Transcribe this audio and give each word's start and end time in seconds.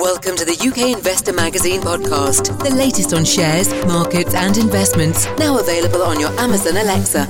Welcome 0.00 0.34
to 0.36 0.46
the 0.46 0.56
UK 0.56 0.96
Investor 0.96 1.34
Magazine 1.34 1.82
podcast, 1.82 2.58
the 2.64 2.74
latest 2.74 3.12
on 3.12 3.22
shares, 3.22 3.68
markets, 3.84 4.32
and 4.34 4.56
investments, 4.56 5.26
now 5.38 5.58
available 5.58 6.00
on 6.00 6.18
your 6.18 6.30
Amazon 6.40 6.78
Alexa. 6.78 7.26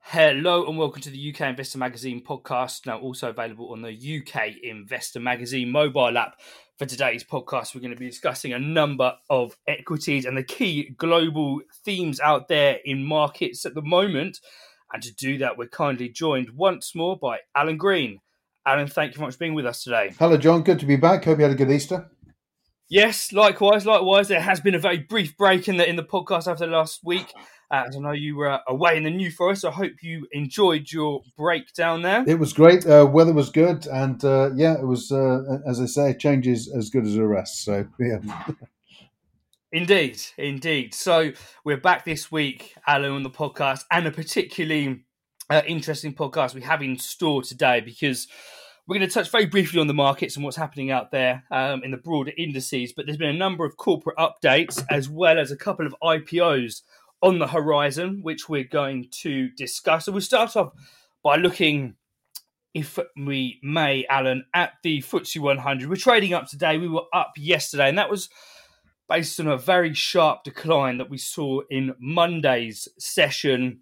Hello 0.00 0.66
and 0.66 0.76
welcome 0.76 1.00
to 1.00 1.08
the 1.08 1.32
UK 1.32 1.48
Investor 1.48 1.78
Magazine 1.78 2.22
podcast, 2.22 2.84
now 2.84 2.98
also 2.98 3.30
available 3.30 3.72
on 3.72 3.80
the 3.80 3.88
UK 4.20 4.56
Investor 4.62 5.18
Magazine 5.18 5.72
mobile 5.72 6.18
app. 6.18 6.38
For 6.76 6.84
today's 6.84 7.24
podcast, 7.24 7.74
we're 7.74 7.80
going 7.80 7.94
to 7.94 7.98
be 7.98 8.10
discussing 8.10 8.52
a 8.52 8.58
number 8.58 9.14
of 9.30 9.56
equities 9.66 10.26
and 10.26 10.36
the 10.36 10.42
key 10.42 10.94
global 10.98 11.62
themes 11.86 12.20
out 12.20 12.48
there 12.48 12.80
in 12.84 13.02
markets 13.02 13.64
at 13.64 13.74
the 13.74 13.80
moment. 13.80 14.40
And 14.92 15.02
to 15.02 15.14
do 15.14 15.38
that, 15.38 15.56
we're 15.56 15.68
kindly 15.68 16.10
joined 16.10 16.50
once 16.50 16.94
more 16.94 17.16
by 17.16 17.38
Alan 17.54 17.78
Green. 17.78 18.20
Alan, 18.68 18.86
thank 18.86 19.12
you 19.12 19.16
very 19.16 19.28
much 19.28 19.36
for 19.36 19.38
being 19.38 19.54
with 19.54 19.64
us 19.64 19.82
today. 19.82 20.12
Hello, 20.18 20.36
John. 20.36 20.62
Good 20.62 20.78
to 20.80 20.84
be 20.84 20.96
back. 20.96 21.24
Hope 21.24 21.38
you 21.38 21.44
had 21.44 21.52
a 21.52 21.54
good 21.54 21.70
Easter. 21.70 22.10
Yes, 22.90 23.32
likewise, 23.32 23.86
likewise. 23.86 24.28
There 24.28 24.42
has 24.42 24.60
been 24.60 24.74
a 24.74 24.78
very 24.78 24.98
brief 24.98 25.38
break 25.38 25.68
in 25.68 25.78
the 25.78 25.88
in 25.88 25.96
the 25.96 26.04
podcast 26.04 26.46
after 26.46 26.66
last 26.66 27.00
week. 27.02 27.32
Uh, 27.70 27.84
as 27.88 27.96
I 27.96 27.98
know 27.98 28.12
you 28.12 28.36
were 28.36 28.60
away 28.68 28.98
in 28.98 29.04
the 29.04 29.10
New 29.10 29.30
Forest, 29.30 29.64
I 29.64 29.70
hope 29.70 30.02
you 30.02 30.26
enjoyed 30.32 30.92
your 30.92 31.22
break 31.38 31.72
down 31.72 32.02
there. 32.02 32.24
It 32.26 32.38
was 32.38 32.52
great. 32.52 32.86
Uh, 32.86 33.06
weather 33.10 33.32
was 33.32 33.48
good, 33.48 33.86
and 33.86 34.22
uh, 34.22 34.50
yeah, 34.54 34.74
it 34.74 34.86
was. 34.86 35.10
Uh, 35.10 35.60
as 35.66 35.80
I 35.80 35.86
say, 35.86 36.14
change 36.14 36.46
is 36.46 36.70
as 36.70 36.90
good 36.90 37.06
as 37.06 37.16
a 37.16 37.26
rest. 37.26 37.64
So 37.64 37.86
yeah. 37.98 38.18
Indeed, 39.72 40.20
indeed. 40.36 40.92
So 40.92 41.32
we're 41.64 41.78
back 41.78 42.04
this 42.04 42.30
week, 42.30 42.74
Alan, 42.86 43.12
on 43.12 43.22
the 43.22 43.30
podcast, 43.30 43.84
and 43.90 44.06
a 44.06 44.10
particularly 44.10 45.04
uh, 45.48 45.62
interesting 45.66 46.12
podcast 46.12 46.54
we 46.54 46.60
have 46.62 46.82
in 46.82 46.98
store 46.98 47.42
today 47.42 47.80
because 47.80 48.28
we're 48.88 48.98
going 48.98 49.06
to 49.08 49.12
touch 49.12 49.30
very 49.30 49.44
briefly 49.44 49.78
on 49.78 49.86
the 49.86 49.92
markets 49.92 50.34
and 50.34 50.44
what's 50.44 50.56
happening 50.56 50.90
out 50.90 51.10
there 51.10 51.44
um, 51.50 51.84
in 51.84 51.90
the 51.90 51.98
broader 51.98 52.32
indices. 52.38 52.94
But 52.94 53.04
there's 53.04 53.18
been 53.18 53.28
a 53.28 53.38
number 53.38 53.66
of 53.66 53.76
corporate 53.76 54.16
updates 54.16 54.82
as 54.90 55.10
well 55.10 55.38
as 55.38 55.50
a 55.50 55.56
couple 55.56 55.86
of 55.86 55.94
IPOs 56.02 56.80
on 57.20 57.38
the 57.38 57.48
horizon, 57.48 58.20
which 58.22 58.48
we're 58.48 58.64
going 58.64 59.08
to 59.20 59.50
discuss. 59.50 60.06
So 60.06 60.12
we'll 60.12 60.22
start 60.22 60.56
off 60.56 60.72
by 61.22 61.36
looking, 61.36 61.96
if 62.72 62.98
we 63.14 63.60
may, 63.62 64.06
Alan, 64.08 64.46
at 64.54 64.72
the 64.82 65.02
FTSE 65.02 65.38
100. 65.38 65.90
We're 65.90 65.96
trading 65.96 66.32
up 66.32 66.46
today. 66.46 66.78
We 66.78 66.88
were 66.88 67.04
up 67.12 67.32
yesterday, 67.36 67.90
and 67.90 67.98
that 67.98 68.10
was 68.10 68.30
based 69.06 69.38
on 69.38 69.48
a 69.48 69.58
very 69.58 69.92
sharp 69.92 70.44
decline 70.44 70.96
that 70.96 71.10
we 71.10 71.18
saw 71.18 71.60
in 71.68 71.94
Monday's 72.00 72.88
session 72.98 73.80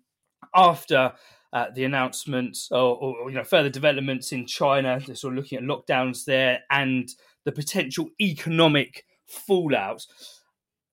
after 0.52 1.12
uh, 1.56 1.70
the 1.74 1.84
announcements 1.84 2.68
or, 2.70 2.96
or, 2.98 3.30
you 3.30 3.36
know 3.36 3.42
further 3.42 3.70
developments 3.70 4.30
in 4.30 4.44
China. 4.44 5.00
They're 5.04 5.16
sort 5.16 5.32
of 5.32 5.38
looking 5.38 5.56
at 5.56 5.64
lockdowns 5.64 6.26
there 6.26 6.60
and 6.70 7.08
the 7.46 7.52
potential 7.52 8.10
economic 8.20 9.06
fallout. 9.26 10.04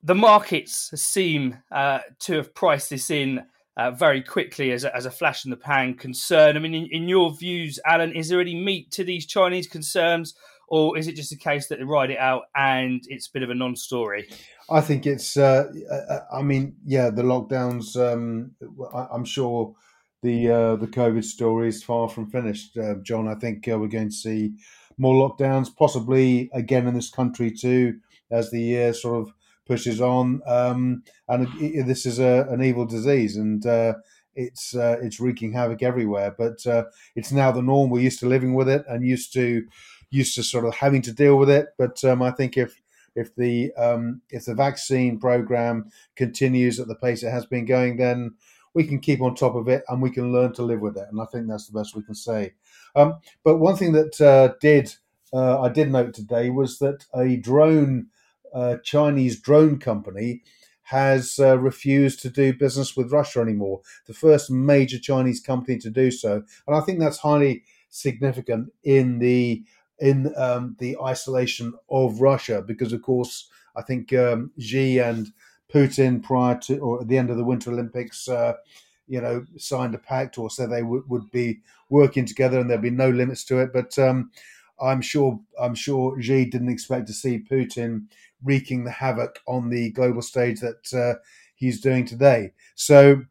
The 0.04 0.16
markets 0.16 0.90
seem 0.96 1.58
uh, 1.70 2.00
to 2.20 2.36
have 2.36 2.56
priced 2.56 2.90
this 2.92 3.12
in 3.12 3.44
uh, 3.76 3.92
very 3.92 4.24
quickly 4.24 4.72
as 4.72 4.86
a, 4.86 4.96
as 4.96 5.06
a 5.06 5.12
flash 5.12 5.44
in 5.44 5.52
the 5.52 5.58
pan 5.58 5.96
concern. 5.96 6.56
I 6.56 6.62
mean, 6.62 6.74
in, 6.74 6.88
in, 6.92 7.10
your 7.10 7.36
views, 7.36 7.78
Alan, 7.86 8.14
is 8.14 8.30
there 8.30 8.40
any 8.40 8.56
meat 8.56 8.90
to 8.92 9.04
these 9.04 9.26
Chinese 9.26 9.68
concerns, 9.68 10.34
or 10.70 10.98
is 10.98 11.10
it 11.10 11.18
just 11.18 11.34
a 11.34 11.38
case 11.38 11.68
that 11.68 11.80
they 11.80 11.84
ride 11.84 12.12
it 12.12 12.20
out 12.20 12.44
and 12.56 13.02
it's 13.10 13.28
a 13.28 13.32
bit 13.34 13.44
of 13.44 13.50
a 13.50 13.56
non-story? 13.56 14.30
I 14.70 14.80
think 14.80 15.06
it's. 15.06 15.36
Uh, 15.36 15.66
I 16.32 16.42
mean, 16.42 16.78
yeah, 16.86 17.10
the 17.10 17.24
lockdowns. 17.24 17.98
Um, 17.98 18.52
I'm 19.12 19.26
sure 19.26 19.76
the 20.24 20.50
uh, 20.50 20.76
the 20.78 20.88
COVID 20.88 21.24
story 21.24 21.68
is 21.68 21.84
far 21.84 22.10
from 22.10 22.30
finished, 22.30 22.78
uh, 22.78 22.96
John. 23.04 23.28
I 23.28 23.36
think 23.36 23.68
uh, 23.68 23.78
we're 23.78 23.88
going 23.88 24.10
to 24.10 24.16
see 24.16 24.54
more 24.98 25.16
lockdowns, 25.16 25.76
possibly 25.76 26.50
again 26.54 26.88
in 26.88 26.96
this 26.96 27.12
country 27.12 27.52
too, 27.52 28.00
as 28.32 28.50
the 28.50 28.62
year 28.62 28.94
sort 28.94 29.28
of 29.28 29.34
pushes 29.68 30.02
on. 30.02 30.42
Um, 30.48 31.04
and 31.28 31.48
it, 31.60 31.86
this 31.86 32.06
is 32.06 32.20
a, 32.20 32.48
an 32.50 32.64
evil 32.64 32.86
disease, 32.86 33.36
and 33.36 33.66
uh, 33.66 33.96
it's 34.34 34.74
uh, 34.76 34.98
it's 35.02 35.20
wreaking 35.20 35.54
havoc 35.54 35.84
everywhere. 35.84 36.34
But 36.36 36.66
uh, 36.66 36.86
it's 37.16 37.32
now 37.32 37.52
the 37.52 37.62
norm. 37.62 37.90
We're 37.90 38.02
used 38.02 38.22
to 38.22 38.28
living 38.28 38.54
with 38.54 38.70
it, 38.70 38.86
and 38.88 39.06
used 39.06 39.34
to 39.34 39.66
used 40.10 40.36
to 40.36 40.44
sort 40.44 40.66
of 40.66 40.76
having 40.76 41.02
to 41.04 41.12
deal 41.12 41.38
with 41.38 41.50
it. 41.50 41.68
But 41.78 42.04
um, 42.06 42.22
I 42.22 42.32
think 42.32 42.58
if 42.58 42.82
if 43.16 43.36
the 43.36 43.74
um, 43.74 44.22
if 44.30 44.46
the 44.46 44.56
vaccine 44.56 45.20
program 45.20 45.90
continues 46.16 46.80
at 46.80 46.88
the 46.88 46.96
pace 46.96 47.24
it 47.24 47.32
has 47.32 47.46
been 47.46 47.66
going, 47.66 47.98
then 47.98 48.36
we 48.74 48.84
can 48.84 49.00
keep 49.00 49.22
on 49.22 49.36
top 49.36 49.56
of 49.56 49.68
it 49.68 49.84
and 49.88 50.02
we 50.02 50.10
can 50.10 50.34
learn 50.34 50.54
to 50.54 50.64
live 50.64 50.82
with 50.82 50.98
it. 50.98 51.08
And 51.12 51.22
I 51.22 51.26
think 51.26 51.48
that's 51.48 51.68
the 51.68 51.78
best 51.78 51.96
we 51.96 52.04
can 52.04 52.16
say. 52.16 52.54
Um, 52.96 53.16
but 53.44 53.58
one 53.58 53.76
thing 53.76 53.92
that 53.94 54.20
uh, 54.22 54.56
did 54.60 54.94
uh, 55.34 55.62
I 55.62 55.70
did 55.70 55.92
note 55.92 56.14
today 56.14 56.50
was 56.52 56.78
that 56.80 57.06
a 57.16 57.38
drone 57.38 58.08
uh, 58.54 58.78
Chinese 58.84 59.40
drone 59.40 59.80
company 59.80 60.44
has 60.84 61.40
uh, 61.40 61.58
refused 61.58 62.22
to 62.22 62.30
do 62.30 62.54
business 62.54 62.96
with 62.96 63.12
Russia 63.12 63.40
anymore. 63.40 63.82
The 64.06 64.14
first 64.14 64.52
major 64.52 65.00
Chinese 65.00 65.40
company 65.40 65.80
to 65.80 65.90
do 65.90 66.12
so, 66.12 66.44
and 66.68 66.76
I 66.76 66.82
think 66.82 67.00
that's 67.00 67.18
highly 67.18 67.64
significant 67.90 68.72
in 68.84 69.20
the 69.20 69.64
in 70.00 70.34
um, 70.38 70.76
the 70.80 70.98
isolation 71.00 71.74
of 71.90 72.22
Russia 72.22 72.62
because, 72.66 72.94
of 72.94 73.02
course, 73.02 73.50
I 73.76 73.82
think 73.82 74.14
um, 74.14 74.52
Xi 74.60 75.00
and 75.00 75.32
Putin 75.74 76.22
prior 76.22 76.58
to 76.60 76.78
or 76.80 77.02
at 77.02 77.08
the 77.08 77.18
end 77.18 77.30
of 77.30 77.38
the 77.38 77.44
Winter 77.44 77.72
Olympics, 77.72 78.28
uh, 78.28 78.54
you 79.08 79.20
know, 79.20 79.46
signed 79.58 79.96
a 79.96 79.98
pact 79.98 80.38
or 80.38 80.50
said 80.50 80.70
they 80.70 80.82
w- 80.82 81.04
would 81.08 81.30
be 81.32 81.62
working 81.90 82.26
together 82.26 82.60
and 82.60 82.70
there'd 82.70 82.82
be 82.82 82.90
no 82.90 83.10
limits 83.10 83.44
to 83.46 83.60
it. 83.60 83.74
But 83.74 83.98
um, 84.00 84.32
I'm 84.82 85.02
sure 85.02 85.40
I'm 85.60 85.76
sure 85.76 86.20
Xi 86.22 86.46
didn't 86.46 86.70
expect 86.70 87.08
to 87.08 87.14
see 87.14 87.40
Putin 87.40 88.06
wreaking 88.44 88.84
the 88.84 88.92
havoc 88.92 89.40
on 89.48 89.70
the 89.70 89.92
global 89.92 90.22
stage 90.22 90.60
that 90.60 90.94
uh, 90.94 91.20
he's 91.56 91.82
doing 91.82 92.06
today. 92.06 92.52
So, 92.76 93.24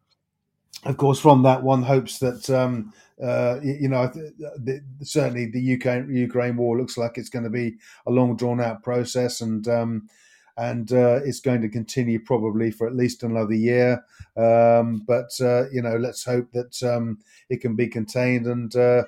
of 0.85 0.97
course, 0.97 1.19
from 1.19 1.43
that 1.43 1.63
one 1.63 1.83
hopes 1.83 2.19
that. 2.19 2.49
Um, 2.49 2.93
uh, 3.23 3.59
you 3.61 3.87
know, 3.87 4.07
the, 4.07 4.83
certainly 5.01 5.45
the 5.45 5.75
UK 5.75 6.09
Ukraine 6.09 6.57
war 6.57 6.77
looks 6.77 6.97
like 6.97 7.17
it's 7.17 7.29
going 7.29 7.43
to 7.43 7.49
be 7.49 7.75
a 8.07 8.11
long 8.11 8.35
drawn 8.35 8.59
out 8.59 8.83
process, 8.83 9.39
and 9.39 9.65
um, 9.67 10.09
and 10.57 10.91
uh, 10.91 11.19
it's 11.25 11.39
going 11.39 11.61
to 11.61 11.69
continue 11.69 12.19
probably 12.19 12.71
for 12.71 12.87
at 12.87 12.95
least 12.95 13.23
another 13.23 13.53
year. 13.53 14.03
Um, 14.37 15.03
but 15.07 15.31
uh, 15.41 15.69
you 15.71 15.81
know, 15.81 15.97
let's 15.97 16.23
hope 16.23 16.51
that 16.51 16.81
um, 16.83 17.19
it 17.49 17.61
can 17.61 17.75
be 17.75 17.87
contained. 17.87 18.47
And 18.47 18.75
uh, 18.75 19.03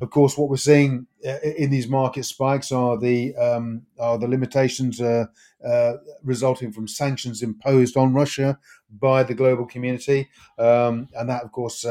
of 0.00 0.10
course, 0.10 0.36
what 0.36 0.48
we're 0.48 0.56
seeing 0.56 1.06
uh, 1.26 1.38
in 1.56 1.70
these 1.70 1.88
market 1.88 2.24
spikes 2.24 2.72
are 2.72 2.98
the 2.98 3.36
um, 3.36 3.82
are 3.98 4.18
the 4.18 4.28
limitations 4.28 5.00
uh, 5.00 5.26
uh, 5.64 5.92
resulting 6.22 6.72
from 6.72 6.88
sanctions 6.88 7.42
imposed 7.42 7.96
on 7.96 8.14
Russia 8.14 8.58
by 8.90 9.22
the 9.22 9.34
global 9.34 9.66
community, 9.66 10.28
um, 10.58 11.08
and 11.14 11.28
that, 11.28 11.44
of 11.44 11.52
course. 11.52 11.84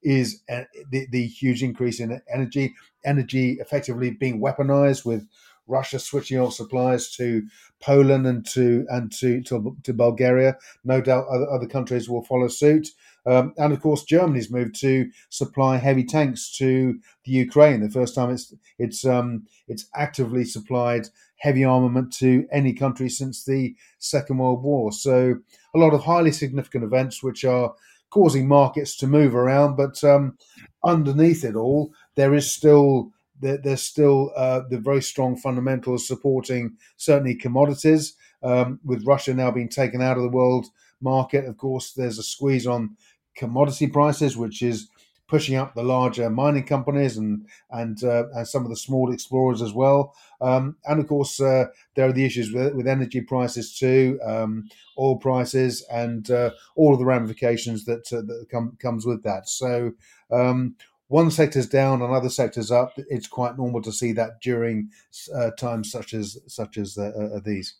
is 0.00 0.44
the, 0.92 1.08
the 1.10 1.26
huge 1.26 1.60
increase 1.60 1.98
in 1.98 2.22
energy, 2.32 2.72
energy 3.04 3.58
effectively 3.60 4.12
being 4.12 4.40
weaponized 4.40 5.04
with 5.04 5.26
Russia 5.68 5.98
switching 5.98 6.38
off 6.38 6.54
supplies 6.54 7.10
to 7.16 7.42
Poland 7.80 8.26
and 8.26 8.46
to 8.46 8.86
and 8.88 9.12
to 9.12 9.42
to, 9.42 9.76
to 9.84 9.92
Bulgaria. 9.92 10.56
No 10.84 11.00
doubt 11.00 11.26
other, 11.28 11.50
other 11.50 11.66
countries 11.66 12.08
will 12.08 12.24
follow 12.24 12.48
suit. 12.48 12.88
Um, 13.26 13.52
and 13.58 13.72
of 13.72 13.80
course, 13.80 14.04
Germany's 14.04 14.50
moved 14.50 14.80
to 14.80 15.10
supply 15.28 15.76
heavy 15.76 16.04
tanks 16.04 16.50
to 16.58 16.98
the 17.24 17.32
Ukraine. 17.32 17.80
The 17.80 17.90
first 17.90 18.14
time 18.14 18.30
it's 18.30 18.54
it's 18.78 19.04
um, 19.04 19.46
it's 19.68 19.86
actively 19.94 20.44
supplied 20.44 21.08
heavy 21.36 21.64
armament 21.64 22.12
to 22.12 22.46
any 22.50 22.72
country 22.72 23.08
since 23.08 23.44
the 23.44 23.74
Second 23.98 24.38
World 24.38 24.62
War. 24.62 24.92
So 24.92 25.36
a 25.74 25.78
lot 25.78 25.94
of 25.94 26.04
highly 26.04 26.32
significant 26.32 26.84
events 26.84 27.22
which 27.22 27.44
are 27.44 27.74
causing 28.10 28.48
markets 28.48 28.96
to 28.96 29.06
move 29.06 29.34
around. 29.34 29.76
But 29.76 30.02
um, 30.02 30.38
underneath 30.84 31.44
it 31.44 31.54
all, 31.54 31.92
there 32.16 32.34
is 32.34 32.50
still 32.50 33.12
there's 33.40 33.82
still 33.82 34.32
uh, 34.36 34.62
the 34.68 34.78
very 34.78 35.02
strong 35.02 35.36
fundamentals 35.36 36.06
supporting 36.06 36.76
certainly 36.96 37.34
commodities. 37.34 38.14
Um, 38.40 38.78
with 38.84 39.06
Russia 39.06 39.34
now 39.34 39.50
being 39.50 39.68
taken 39.68 40.00
out 40.00 40.16
of 40.16 40.22
the 40.22 40.28
world 40.28 40.66
market, 41.00 41.44
of 41.44 41.56
course, 41.56 41.92
there's 41.92 42.18
a 42.18 42.22
squeeze 42.22 42.66
on 42.66 42.96
commodity 43.34 43.88
prices, 43.88 44.36
which 44.36 44.62
is 44.62 44.88
pushing 45.28 45.56
up 45.56 45.74
the 45.74 45.82
larger 45.82 46.30
mining 46.30 46.64
companies 46.64 47.16
and 47.16 47.46
and, 47.70 48.02
uh, 48.02 48.24
and 48.34 48.48
some 48.48 48.64
of 48.64 48.70
the 48.70 48.76
small 48.76 49.12
explorers 49.12 49.60
as 49.60 49.72
well. 49.72 50.14
Um, 50.40 50.76
and 50.86 51.00
of 51.00 51.06
course, 51.06 51.40
uh, 51.40 51.66
there 51.94 52.08
are 52.08 52.12
the 52.12 52.24
issues 52.24 52.52
with, 52.52 52.74
with 52.74 52.86
energy 52.88 53.20
prices 53.20 53.74
too, 53.74 54.18
um, 54.24 54.68
oil 54.98 55.16
prices, 55.16 55.84
and 55.90 56.30
uh, 56.30 56.50
all 56.76 56.92
of 56.92 56.98
the 56.98 57.04
ramifications 57.04 57.84
that 57.84 58.12
uh, 58.12 58.22
that 58.22 58.46
come, 58.50 58.76
comes 58.80 59.04
with 59.04 59.22
that. 59.24 59.48
So 59.48 59.92
um, 60.30 60.76
one 61.08 61.30
sector's 61.30 61.66
down 61.66 62.02
and 62.02 62.12
other 62.12 62.28
sectors 62.28 62.70
up, 62.70 62.92
it's 62.96 63.26
quite 63.26 63.56
normal 63.56 63.82
to 63.82 63.92
see 63.92 64.12
that 64.12 64.40
during 64.42 64.90
uh, 65.34 65.50
times 65.58 65.90
such 65.90 66.14
as 66.14 66.38
such 66.46 66.76
as 66.76 66.96
uh, 66.96 67.10
uh, 67.34 67.40
these. 67.44 67.76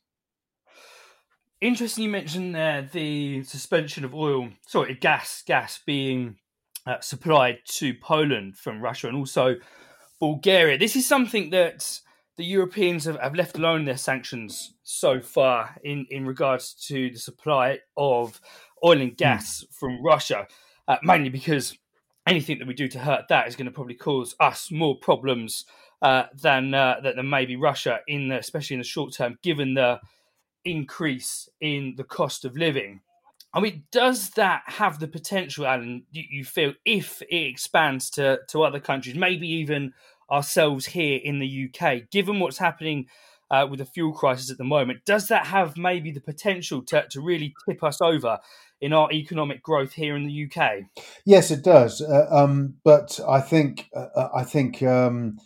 Interesting, 1.60 2.04
you 2.04 2.10
mentioned 2.10 2.54
there 2.54 2.88
the 2.90 3.42
suspension 3.42 4.04
of 4.04 4.14
oil, 4.14 4.48
sorry, 4.66 4.94
gas, 4.94 5.42
gas 5.46 5.80
being 5.84 6.36
uh, 6.86 7.00
supplied 7.00 7.58
to 7.66 7.94
Poland 7.94 8.56
from 8.56 8.80
Russia 8.80 9.08
and 9.08 9.16
also 9.16 9.56
Bulgaria. 10.20 10.78
This 10.78 10.96
is 10.96 11.06
something 11.06 11.50
that 11.50 12.00
the 12.36 12.44
Europeans 12.44 13.04
have, 13.04 13.18
have 13.18 13.34
left 13.34 13.58
alone 13.58 13.84
their 13.84 13.96
sanctions 13.96 14.74
so 14.84 15.20
far 15.20 15.76
in, 15.82 16.06
in 16.10 16.24
regards 16.24 16.72
to 16.86 17.10
the 17.10 17.18
supply 17.18 17.80
of 17.96 18.40
oil 18.84 19.00
and 19.00 19.16
gas 19.16 19.64
mm. 19.64 19.74
from 19.74 20.02
Russia, 20.02 20.46
uh, 20.86 20.96
mainly 21.02 21.28
because 21.28 21.76
anything 22.28 22.58
that 22.58 22.68
we 22.68 22.74
do 22.74 22.88
to 22.88 22.98
hurt 22.98 23.28
that 23.28 23.48
is 23.48 23.56
going 23.56 23.66
to 23.66 23.72
probably 23.72 23.94
cause 23.94 24.34
us 24.38 24.70
more 24.70 24.96
problems 24.98 25.64
uh, 26.02 26.24
than, 26.40 26.74
uh, 26.74 27.00
than 27.02 27.28
maybe 27.28 27.56
Russia, 27.56 28.00
in 28.06 28.28
the, 28.28 28.38
especially 28.38 28.74
in 28.74 28.80
the 28.80 28.84
short 28.84 29.12
term, 29.12 29.38
given 29.42 29.74
the 29.74 30.00
increase 30.64 31.48
in 31.60 31.94
the 31.96 32.04
cost 32.04 32.44
of 32.44 32.56
living. 32.56 33.00
I 33.54 33.60
mean, 33.60 33.84
does 33.90 34.30
that 34.30 34.62
have 34.66 35.00
the 35.00 35.08
potential, 35.08 35.66
Alan? 35.66 36.04
You, 36.12 36.44
feel 36.44 36.74
if 36.84 37.22
it 37.22 37.34
expands 37.34 38.10
to 38.10 38.40
to 38.50 38.62
other 38.62 38.78
countries, 38.78 39.16
maybe 39.16 39.48
even 39.48 39.94
ourselves 40.30 40.84
here 40.86 41.18
in 41.22 41.38
the 41.38 41.68
UK, 41.68 42.10
given 42.10 42.40
what's 42.40 42.58
happening 42.58 43.06
uh, 43.50 43.66
with 43.68 43.78
the 43.78 43.86
fuel 43.86 44.12
crisis 44.12 44.50
at 44.50 44.58
the 44.58 44.64
moment, 44.64 45.04
does 45.06 45.28
that 45.28 45.46
have 45.46 45.78
maybe 45.78 46.10
the 46.10 46.20
potential 46.20 46.82
to, 46.82 47.06
to 47.10 47.22
really 47.22 47.54
tip 47.66 47.82
us 47.82 48.02
over 48.02 48.38
in 48.80 48.92
our 48.92 49.10
economic 49.12 49.62
growth 49.62 49.92
here 49.92 50.16
in 50.16 50.26
the 50.26 50.50
UK? 50.50 50.84
Yes, 51.24 51.50
it 51.50 51.62
does. 51.62 52.00
Uh, 52.00 52.26
um, 52.30 52.74
but 52.84 53.18
I 53.28 53.40
think 53.40 53.88
uh, 53.94 54.06
uh 54.14 54.28
I 54.34 54.44
think 54.44 54.82
um, 54.82 55.38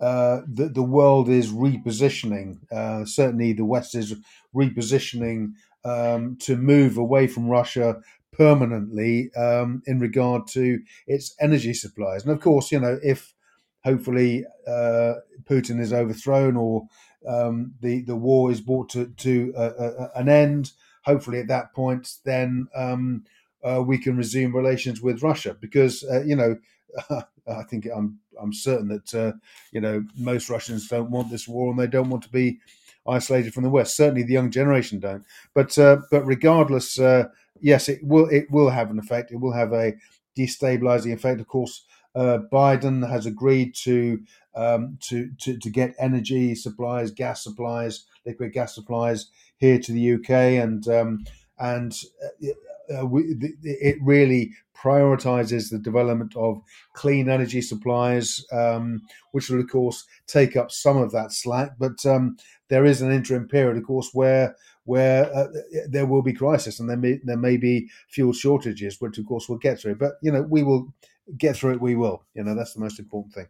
uh, 0.00 0.40
the 0.46 0.68
the 0.68 0.82
world 0.82 1.28
is 1.28 1.52
repositioning. 1.52 2.58
Uh, 2.72 3.04
certainly, 3.04 3.52
the 3.52 3.64
West 3.64 3.94
is 3.94 4.14
repositioning 4.54 5.52
um, 5.84 6.36
to 6.40 6.56
move 6.56 6.96
away 6.96 7.26
from 7.26 7.48
Russia 7.48 8.00
permanently 8.32 9.30
um, 9.34 9.82
in 9.86 10.00
regard 10.00 10.46
to 10.46 10.80
its 11.06 11.34
energy 11.40 11.74
supplies. 11.74 12.22
And 12.22 12.32
of 12.32 12.40
course, 12.40 12.72
you 12.72 12.80
know, 12.80 12.98
if 13.02 13.34
hopefully 13.84 14.44
uh, 14.66 15.14
Putin 15.44 15.80
is 15.80 15.92
overthrown 15.92 16.56
or 16.56 16.86
um, 17.28 17.74
the 17.80 18.02
the 18.02 18.16
war 18.16 18.50
is 18.50 18.60
brought 18.60 18.88
to 18.90 19.06
to 19.06 19.52
an 20.14 20.28
end. 20.28 20.72
Hopefully, 21.10 21.40
at 21.40 21.48
that 21.48 21.74
point, 21.74 22.08
then 22.24 22.68
um, 22.74 23.24
uh, 23.64 23.82
we 23.84 23.98
can 23.98 24.16
resume 24.16 24.54
relations 24.54 25.00
with 25.02 25.22
Russia 25.22 25.56
because 25.60 26.04
uh, 26.04 26.22
you 26.22 26.36
know 26.36 26.56
I 27.10 27.62
think 27.68 27.86
I'm 27.94 28.20
I'm 28.40 28.52
certain 28.52 28.88
that 28.88 29.14
uh, 29.14 29.32
you 29.72 29.80
know 29.80 30.04
most 30.16 30.48
Russians 30.48 30.88
don't 30.88 31.10
want 31.10 31.30
this 31.30 31.48
war 31.48 31.70
and 31.70 31.78
they 31.78 31.86
don't 31.86 32.10
want 32.10 32.22
to 32.24 32.30
be 32.30 32.58
isolated 33.06 33.52
from 33.52 33.64
the 33.64 33.70
West. 33.70 33.96
Certainly, 33.96 34.24
the 34.24 34.32
young 34.32 34.50
generation 34.50 35.00
don't. 35.00 35.24
But 35.54 35.76
uh, 35.78 35.98
but 36.10 36.24
regardless, 36.24 36.98
uh, 36.98 37.24
yes, 37.60 37.88
it 37.88 38.00
will 38.02 38.28
it 38.28 38.50
will 38.50 38.70
have 38.70 38.90
an 38.90 38.98
effect. 38.98 39.32
It 39.32 39.40
will 39.40 39.52
have 39.52 39.72
a 39.72 39.94
destabilizing 40.38 41.12
effect. 41.12 41.40
Of 41.40 41.48
course, 41.48 41.84
uh, 42.14 42.38
Biden 42.52 43.08
has 43.08 43.26
agreed 43.26 43.74
to, 43.82 44.22
um, 44.54 44.98
to, 45.08 45.30
to 45.40 45.58
to 45.58 45.70
get 45.70 45.94
energy 45.98 46.54
supplies, 46.54 47.10
gas 47.10 47.42
supplies, 47.42 48.04
liquid 48.24 48.52
gas 48.52 48.74
supplies 48.74 49.26
here 49.60 49.78
to 49.78 49.92
the 49.92 50.14
UK, 50.14 50.30
and 50.62 50.88
um, 50.88 51.24
and 51.58 51.94
uh, 52.24 53.00
uh, 53.00 53.06
we, 53.06 53.36
it 53.62 53.98
really 54.02 54.52
prioritizes 54.76 55.70
the 55.70 55.78
development 55.78 56.34
of 56.36 56.62
clean 56.94 57.28
energy 57.28 57.60
supplies, 57.60 58.44
um, 58.50 59.02
which 59.32 59.48
will 59.48 59.60
of 59.60 59.68
course 59.68 60.06
take 60.26 60.56
up 60.56 60.70
some 60.70 60.96
of 60.96 61.12
that 61.12 61.32
slack. 61.32 61.72
But 61.78 62.04
um, 62.06 62.36
there 62.68 62.84
is 62.84 63.02
an 63.02 63.12
interim 63.12 63.46
period, 63.46 63.76
of 63.76 63.84
course, 63.84 64.10
where 64.12 64.56
where 64.84 65.32
uh, 65.34 65.48
there 65.88 66.06
will 66.06 66.22
be 66.22 66.32
crisis 66.32 66.80
and 66.80 66.88
there 66.88 66.96
may 66.96 67.20
there 67.22 67.36
may 67.36 67.56
be 67.56 67.88
fuel 68.08 68.32
shortages, 68.32 69.00
which 69.00 69.18
of 69.18 69.26
course 69.26 69.48
we'll 69.48 69.58
get 69.58 69.78
through. 69.78 69.96
But 69.96 70.14
you 70.22 70.32
know, 70.32 70.42
we 70.42 70.62
will 70.62 70.92
get 71.36 71.56
through 71.56 71.74
it, 71.74 71.80
we 71.80 71.94
will. 71.94 72.24
You 72.34 72.44
know, 72.44 72.54
that's 72.54 72.74
the 72.74 72.80
most 72.80 72.98
important 72.98 73.34
thing. 73.34 73.46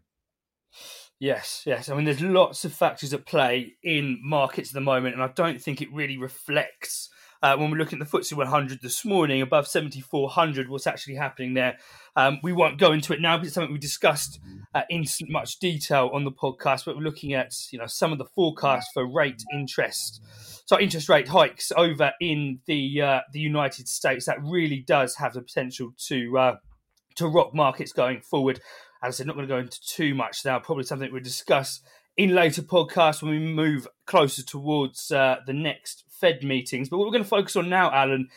Yes, 1.21 1.65
yes. 1.67 1.91
I 1.91 1.95
mean, 1.95 2.07
there's 2.07 2.23
lots 2.23 2.65
of 2.65 2.73
factors 2.73 3.13
at 3.13 3.27
play 3.27 3.75
in 3.83 4.19
markets 4.23 4.71
at 4.71 4.75
the 4.75 4.81
moment, 4.81 5.15
and 5.15 5.23
I 5.23 5.29
don't 5.29 5.61
think 5.61 5.83
it 5.83 5.93
really 5.93 6.17
reflects 6.17 7.11
uh, 7.43 7.57
when 7.57 7.71
we're 7.71 7.77
looking 7.77 8.01
at 8.01 8.11
the 8.11 8.19
FTSE 8.19 8.35
100 8.35 8.81
this 8.83 9.05
morning, 9.05 9.43
above 9.43 9.67
7,400, 9.67 10.71
what's 10.71 10.87
actually 10.87 11.17
happening 11.17 11.53
there. 11.53 11.77
Um, 12.17 12.39
we 12.43 12.55
won't 12.55 12.79
go 12.79 12.93
into 12.93 13.13
it 13.13 13.21
now 13.21 13.37
because 13.37 13.49
it's 13.49 13.55
something 13.55 13.73
we 13.73 13.79
discussed 13.79 14.41
uh, 14.75 14.83
in 14.89 15.05
much 15.29 15.59
detail 15.59 16.11
on 16.15 16.25
the 16.25 16.33
podcast, 16.33 16.87
but 16.87 16.97
we're 16.97 17.03
looking 17.03 17.35
at 17.35 17.53
you 17.71 17.79
know 17.79 17.87
some 17.87 18.13
of 18.13 18.19
the 18.19 18.27
forecasts 18.35 18.91
for 18.95 19.07
rate 19.07 19.43
interest. 19.53 20.23
So 20.65 20.79
interest 20.81 21.11
rate 21.11 21.29
hikes 21.29 21.71
over 21.77 22.13
in 22.21 22.61
the 22.67 23.03
uh, 23.03 23.21
the 23.33 23.41
United 23.41 23.89
States 23.89 24.25
that 24.25 24.39
really 24.43 24.85
does 24.87 25.17
have 25.17 25.35
the 25.35 25.43
potential 25.43 25.93
to 26.09 26.39
uh, 26.39 26.57
to 27.17 27.29
rock 27.29 27.55
markets 27.55 27.93
going 27.93 28.21
forward. 28.23 28.61
As 29.03 29.15
I 29.15 29.17
said, 29.17 29.27
not 29.27 29.37
going 29.37 29.49
to 29.49 29.55
go 29.55 29.59
into 29.59 29.81
too 29.81 30.15
much 30.15 30.45
now. 30.45 30.59
Probably 30.59 30.85
something 30.85 31.11
we'll 31.13 31.23
discuss 31.23 31.81
in 32.17 32.35
later 32.35 32.63
podcasts 32.63 33.23
when 33.23 33.31
we 33.31 33.39
move 33.39 33.89
closer 34.07 34.43
towards 34.43 35.11
uh, 35.11 35.37
the 35.47 35.53
next 35.53 36.05
Fed 36.09 36.43
meetings. 36.43 36.89
But 36.89 36.99
what 36.99 37.07
we're 37.07 37.13
going 37.13 37.25
to 37.25 37.29
focus 37.29 37.57
on 37.57 37.69
now, 37.69 37.91
Alan, 37.93 38.29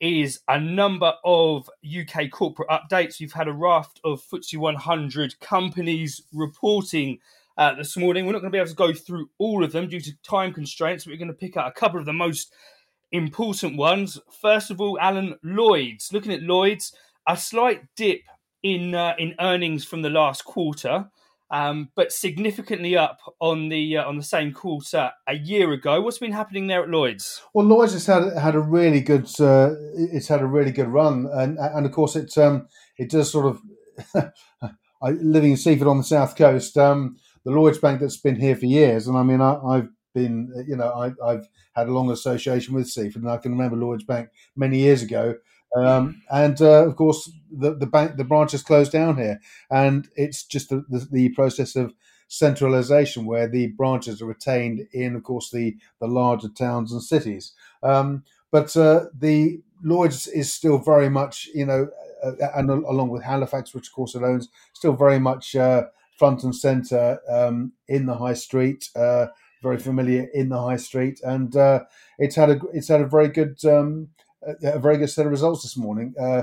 is 0.00 0.40
a 0.48 0.60
number 0.60 1.14
of 1.24 1.68
UK 1.84 2.30
corporate 2.30 2.68
updates. 2.68 3.20
We've 3.20 3.32
had 3.32 3.48
a 3.48 3.52
raft 3.52 4.00
of 4.04 4.22
FTSE 4.22 4.58
100 4.58 5.40
companies 5.40 6.22
reporting 6.32 7.18
uh, 7.56 7.74
this 7.74 7.96
morning. 7.96 8.26
We're 8.26 8.32
not 8.32 8.40
going 8.40 8.50
to 8.50 8.56
be 8.56 8.58
able 8.58 8.68
to 8.68 8.74
go 8.74 8.92
through 8.92 9.30
all 9.38 9.64
of 9.64 9.72
them 9.72 9.88
due 9.88 10.00
to 10.00 10.12
time 10.22 10.52
constraints, 10.52 11.04
but 11.04 11.12
we're 11.12 11.18
going 11.18 11.28
to 11.28 11.34
pick 11.34 11.56
out 11.56 11.68
a 11.68 11.72
couple 11.72 12.00
of 12.00 12.06
the 12.06 12.12
most 12.12 12.52
important 13.12 13.76
ones. 13.76 14.18
First 14.40 14.70
of 14.70 14.80
all, 14.80 14.98
Alan 15.00 15.36
Lloyd's. 15.42 16.12
Looking 16.12 16.32
at 16.32 16.42
Lloyd's, 16.42 16.92
a 17.26 17.36
slight 17.36 17.82
dip 17.94 18.22
in 18.62 18.94
uh, 18.94 19.14
in 19.18 19.34
earnings 19.40 19.84
from 19.84 20.02
the 20.02 20.10
last 20.10 20.44
quarter, 20.44 21.08
um, 21.50 21.90
but 21.94 22.12
significantly 22.12 22.96
up 22.96 23.18
on 23.40 23.68
the 23.68 23.98
uh, 23.98 24.04
on 24.04 24.16
the 24.16 24.22
same 24.22 24.52
quarter 24.52 25.10
a 25.26 25.34
year 25.34 25.72
ago. 25.72 26.00
What's 26.00 26.18
been 26.18 26.32
happening 26.32 26.66
there 26.66 26.82
at 26.82 26.88
Lloyd's? 26.88 27.42
Well, 27.52 27.66
Lloyd's 27.66 27.92
has 27.92 28.06
had 28.06 28.36
had 28.36 28.54
a 28.54 28.60
really 28.60 29.00
good 29.00 29.28
uh, 29.40 29.74
it's 29.94 30.28
had 30.28 30.40
a 30.40 30.46
really 30.46 30.72
good 30.72 30.88
run, 30.88 31.28
and 31.32 31.58
and 31.58 31.86
of 31.86 31.92
course 31.92 32.16
it 32.16 32.36
um, 32.38 32.68
it 32.98 33.10
does 33.10 33.30
sort 33.30 33.46
of 33.46 34.32
living 35.02 35.52
in 35.52 35.56
Seaford 35.56 35.88
on 35.88 35.98
the 35.98 36.04
south 36.04 36.36
coast. 36.36 36.76
Um, 36.78 37.16
the 37.44 37.50
Lloyd's 37.50 37.78
Bank 37.78 38.00
that's 38.00 38.18
been 38.18 38.40
here 38.40 38.56
for 38.56 38.66
years, 38.66 39.06
and 39.06 39.18
I 39.18 39.22
mean 39.22 39.40
I, 39.40 39.76
have 39.76 39.88
been 40.14 40.64
you 40.66 40.76
know 40.76 40.92
I, 40.92 41.32
have 41.32 41.46
had 41.74 41.88
a 41.88 41.92
long 41.92 42.10
association 42.10 42.74
with 42.74 42.88
Seaford, 42.88 43.22
and 43.22 43.30
I 43.30 43.36
can 43.36 43.52
remember 43.52 43.76
Lloyd's 43.76 44.04
Bank 44.04 44.28
many 44.56 44.78
years 44.78 45.02
ago 45.02 45.34
um, 45.76 46.22
and 46.30 46.60
uh, 46.60 46.86
of 46.86 46.96
course, 46.96 47.30
the, 47.50 47.74
the 47.74 47.86
bank, 47.86 48.16
the 48.16 48.24
branch 48.24 48.54
is 48.54 48.62
closed 48.62 48.92
down 48.92 49.16
here, 49.16 49.40
and 49.70 50.08
it's 50.16 50.44
just 50.44 50.68
the, 50.68 50.84
the, 50.88 51.06
the, 51.10 51.28
process 51.30 51.76
of 51.76 51.94
centralization 52.28 53.26
where 53.26 53.48
the 53.48 53.68
branches 53.68 54.20
are 54.20 54.26
retained 54.26 54.86
in, 54.92 55.16
of 55.16 55.22
course, 55.22 55.50
the 55.50 55.76
the 56.00 56.06
larger 56.06 56.48
towns 56.48 56.92
and 56.92 57.02
cities. 57.02 57.52
Um, 57.82 58.24
but 58.50 58.76
uh, 58.76 59.06
the 59.18 59.60
Lloyd's 59.82 60.26
is 60.26 60.52
still 60.52 60.78
very 60.78 61.08
much, 61.08 61.48
you 61.54 61.66
know, 61.66 61.88
uh, 62.22 62.32
and 62.54 62.70
along 62.70 63.08
with 63.08 63.22
Halifax, 63.22 63.74
which 63.74 63.88
of 63.88 63.92
course 63.94 64.14
it 64.14 64.22
owns, 64.22 64.48
still 64.74 64.92
very 64.92 65.18
much 65.18 65.56
uh, 65.56 65.84
front 66.18 66.44
and 66.44 66.54
center 66.54 67.18
um, 67.28 67.72
in 67.88 68.06
the 68.06 68.16
high 68.16 68.34
street. 68.34 68.90
Uh, 68.94 69.26
very 69.62 69.78
familiar 69.78 70.28
in 70.34 70.48
the 70.48 70.60
high 70.60 70.76
street, 70.76 71.20
and 71.22 71.56
uh, 71.56 71.84
it's 72.18 72.34
had 72.34 72.50
a 72.50 72.60
it's 72.72 72.88
had 72.88 73.00
a 73.00 73.06
very 73.06 73.28
good 73.28 73.64
um, 73.64 74.08
a 74.62 74.78
very 74.78 74.98
good 74.98 75.10
set 75.10 75.26
of 75.26 75.32
results 75.32 75.62
this 75.62 75.76
morning. 75.76 76.14
Uh, 76.20 76.42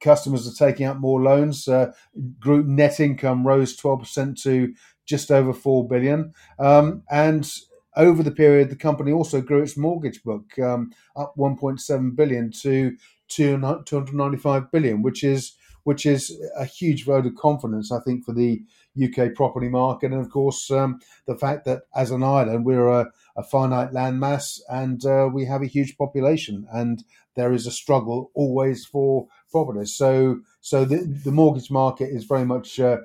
customers 0.00 0.46
are 0.46 0.66
taking 0.66 0.86
out 0.86 1.00
more 1.00 1.22
loans. 1.22 1.68
Uh, 1.68 1.92
group 2.38 2.66
net 2.66 3.00
income 3.00 3.46
rose 3.46 3.76
12% 3.76 4.40
to 4.42 4.72
just 5.06 5.30
over 5.30 5.52
4 5.52 5.88
billion. 5.88 6.32
Um, 6.58 7.02
and 7.10 7.50
over 7.96 8.22
the 8.22 8.30
period, 8.30 8.70
the 8.70 8.76
company 8.76 9.12
also 9.12 9.40
grew 9.40 9.62
its 9.62 9.76
mortgage 9.76 10.22
book 10.22 10.58
um, 10.58 10.92
up 11.16 11.34
1.7 11.36 12.14
billion 12.14 12.50
to 12.52 12.96
295 13.28 14.70
billion, 14.70 15.02
which 15.02 15.24
is 15.24 15.56
which 15.84 16.04
is 16.04 16.36
a 16.58 16.64
huge 16.64 17.04
vote 17.04 17.26
of 17.26 17.36
confidence, 17.36 17.92
I 17.92 18.00
think, 18.00 18.24
for 18.24 18.32
the 18.32 18.60
UK 19.00 19.36
property 19.36 19.68
market. 19.68 20.10
And 20.10 20.20
of 20.20 20.30
course, 20.30 20.68
um, 20.72 20.98
the 21.28 21.36
fact 21.36 21.64
that 21.66 21.82
as 21.94 22.10
an 22.10 22.24
island, 22.24 22.64
we're 22.64 22.88
a, 22.88 23.06
a 23.36 23.42
finite 23.42 23.92
land 23.92 24.18
mass 24.18 24.60
and 24.68 25.04
uh, 25.04 25.28
we 25.32 25.44
have 25.44 25.62
a 25.62 25.66
huge 25.66 25.96
population, 25.96 26.66
and 26.72 27.04
there 27.34 27.52
is 27.52 27.66
a 27.66 27.70
struggle 27.70 28.30
always 28.34 28.86
for 28.86 29.26
properties. 29.50 29.94
So, 29.94 30.40
so 30.60 30.84
the, 30.84 30.98
the 31.24 31.32
mortgage 31.32 31.70
market 31.70 32.08
is 32.10 32.24
very 32.24 32.44
much 32.44 32.80
uh, 32.80 32.98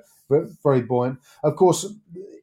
very 0.62 0.82
buoyant. 0.82 1.18
Of 1.42 1.56
course, 1.56 1.86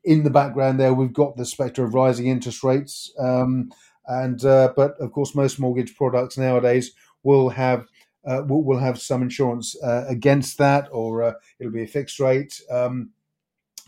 in 0.04 0.24
the 0.24 0.30
background 0.30 0.80
there, 0.80 0.94
we've 0.94 1.14
got 1.14 1.36
the 1.36 1.46
spectre 1.46 1.84
of 1.84 1.94
rising 1.94 2.28
interest 2.28 2.64
rates. 2.64 3.12
Um, 3.20 3.72
and 4.06 4.44
uh, 4.44 4.74
but 4.76 5.00
of 5.00 5.12
course, 5.12 5.36
most 5.36 5.60
mortgage 5.60 5.96
products 5.96 6.38
nowadays 6.38 6.92
will 7.24 7.50
have 7.50 7.86
uh, 8.26 8.44
will, 8.48 8.64
will 8.64 8.80
have 8.80 9.00
some 9.00 9.22
insurance 9.22 9.76
uh, 9.84 10.06
against 10.08 10.58
that, 10.58 10.90
or 10.92 11.24
uh, 11.24 11.34
it'll 11.60 11.72
be 11.72 11.84
a 11.84 11.88
fixed 11.88 12.20
rate. 12.20 12.62
Um, 12.70 13.12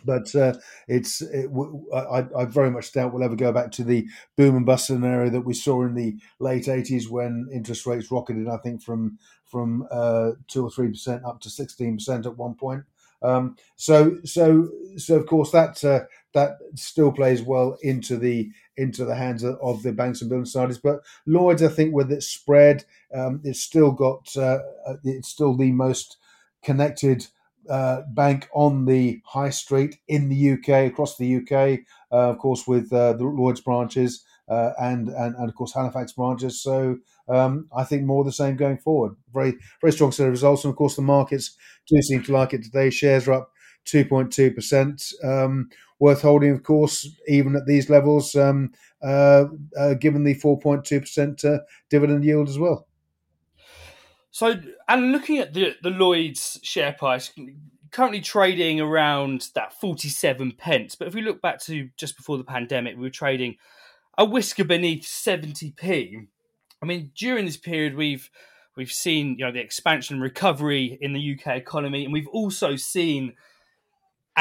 but 0.06 0.34
uh, 0.36 0.54
it's 0.88 1.22
it, 1.22 1.50
I, 1.94 2.26
I, 2.38 2.46
very 2.46 2.72
much 2.72 2.92
doubt 2.92 3.14
we'll 3.14 3.24
ever 3.24 3.36
go 3.36 3.52
back 3.52 3.72
to 3.74 3.84
the 3.84 4.08
boom 4.38 4.56
and 4.56 4.66
bust 4.66 4.88
scenario 4.88 5.30
that 5.30 5.42
we 5.42 5.54
saw 5.54 5.84
in 5.84 5.96
the 5.96 6.18
late 6.40 6.68
eighties 6.68 7.10
when 7.10 7.50
interest 7.54 7.86
rates 7.86 8.12
rocketed. 8.12 8.48
I 8.48 8.58
think 8.58 8.82
from 8.82 9.18
from 9.46 9.88
uh, 9.92 10.32
two 10.48 10.66
or 10.66 10.72
three 10.72 10.90
percent 10.90 11.26
up 11.26 11.42
to 11.42 11.50
sixteen 11.50 11.98
percent 11.98 12.26
at 12.26 12.38
one 12.38 12.56
point. 12.56 12.84
Um, 13.24 13.56
so 13.76 14.18
so 14.24 14.70
so 14.98 15.16
of 15.16 15.28
course 15.28 15.52
that 15.52 15.84
uh, 15.84 16.02
that 16.34 16.58
still 16.76 17.12
plays 17.12 17.42
well 17.42 17.78
into 17.82 18.18
the 18.18 18.50
into 18.78 19.06
the 19.06 19.16
hands 19.16 19.44
of, 19.44 19.58
of 19.62 19.84
the 19.84 19.92
banks 19.92 20.22
and 20.22 20.30
building 20.30 20.46
societies. 20.46 20.80
But 20.80 21.02
Lloyd's, 21.26 21.62
I 21.62 21.68
think, 21.68 21.94
with 21.94 22.12
its 22.12 22.28
spread, 22.28 22.86
um, 23.14 23.42
it's 23.44 23.62
still 23.62 23.92
got 23.92 24.36
uh, 24.36 24.60
uh 24.88 24.96
it's 25.04 25.30
still 25.30 25.56
the 25.56 25.72
most 25.72 26.18
connected 26.64 27.28
uh, 27.70 28.02
bank 28.14 28.48
on 28.54 28.86
the 28.86 29.22
high 29.26 29.50
street 29.50 29.98
in 30.08 30.30
the 30.30 30.52
UK, 30.54 30.88
across 30.88 31.18
the 31.18 31.26
UK, 31.38 31.84
uh, 32.12 32.30
of 32.32 32.38
course, 32.40 32.68
with 32.68 32.92
uh, 32.92 33.14
the 33.14 33.24
Lloyd's 33.24 33.62
branches 33.62 34.24
uh, 34.50 34.72
and, 34.80 35.10
and 35.10 35.36
and 35.36 35.50
of 35.50 35.56
course 35.56 35.74
Halifax 35.74 36.14
branches. 36.14 36.62
So 36.62 36.98
um, 37.30 37.68
I 37.76 37.84
think 37.84 38.04
more 38.04 38.22
of 38.22 38.26
the 38.26 38.32
same 38.34 38.56
going 38.56 38.78
forward. 38.78 39.16
Very 39.34 39.56
very 39.82 39.94
strong 39.94 40.12
set 40.12 40.26
of 40.26 40.32
results, 40.32 40.64
and 40.64 40.72
of 40.72 40.78
course 40.78 40.96
the 40.96 41.02
markets 41.02 41.56
do 41.88 42.02
seem 42.02 42.24
to 42.24 42.34
like 42.34 42.54
it 42.54 42.64
today. 42.64 42.90
Shares 42.90 43.28
are 43.28 43.34
up 43.34 43.52
two 43.86 44.06
point 44.06 44.32
two 44.32 44.52
percent. 44.52 45.04
Um, 45.24 45.70
worth 46.00 46.22
holding, 46.22 46.52
of 46.52 46.64
course, 46.64 47.08
even 47.28 47.56
at 47.56 47.68
these 47.68 47.90
levels, 47.90 48.34
um, 48.36 48.72
uh, 49.04 49.46
uh, 49.78 49.94
given 49.96 50.24
the 50.24 50.34
four 50.34 50.60
point 50.60 50.84
two 50.86 51.00
percent 51.00 51.44
dividend 51.90 52.26
yield 52.26 52.50
as 52.50 52.60
well. 52.60 52.88
So, 54.32 54.56
and 54.88 55.12
looking 55.12 55.38
at 55.40 55.54
the 55.54 55.76
the 55.84 55.90
Lloyd's 55.90 56.60
share 56.64 56.94
price, 56.94 57.32
currently 57.92 58.22
trading 58.22 58.80
around 58.80 59.50
that 59.56 59.74
forty 59.74 60.10
seven 60.10 60.54
pence. 60.54 60.96
But 60.96 61.08
if 61.08 61.14
we 61.14 61.22
look 61.22 61.42
back 61.42 61.60
to 61.64 61.90
just 61.98 62.16
before 62.16 62.38
the 62.38 62.44
pandemic, 62.44 62.96
we 62.96 63.04
were 63.04 63.10
trading 63.10 63.58
a 64.18 64.26
whisker 64.26 64.64
beneath 64.64 65.06
seventy 65.06 65.72
p. 65.72 66.18
I 66.82 66.86
mean, 66.86 67.12
during 67.16 67.46
this 67.46 67.58
period, 67.58 67.96
we've 67.96 68.30
we've 68.78 68.92
seen 68.92 69.36
you 69.38 69.46
know 69.46 69.52
the 69.52 69.60
expansion 69.60 70.16
and 70.16 70.24
recovery 70.24 70.98
in 71.02 71.14
the 71.14 71.38
UK 71.38 71.58
economy, 71.58 72.06
and 72.06 72.14
we've 72.14 72.28
also 72.30 72.78
seen 72.78 73.34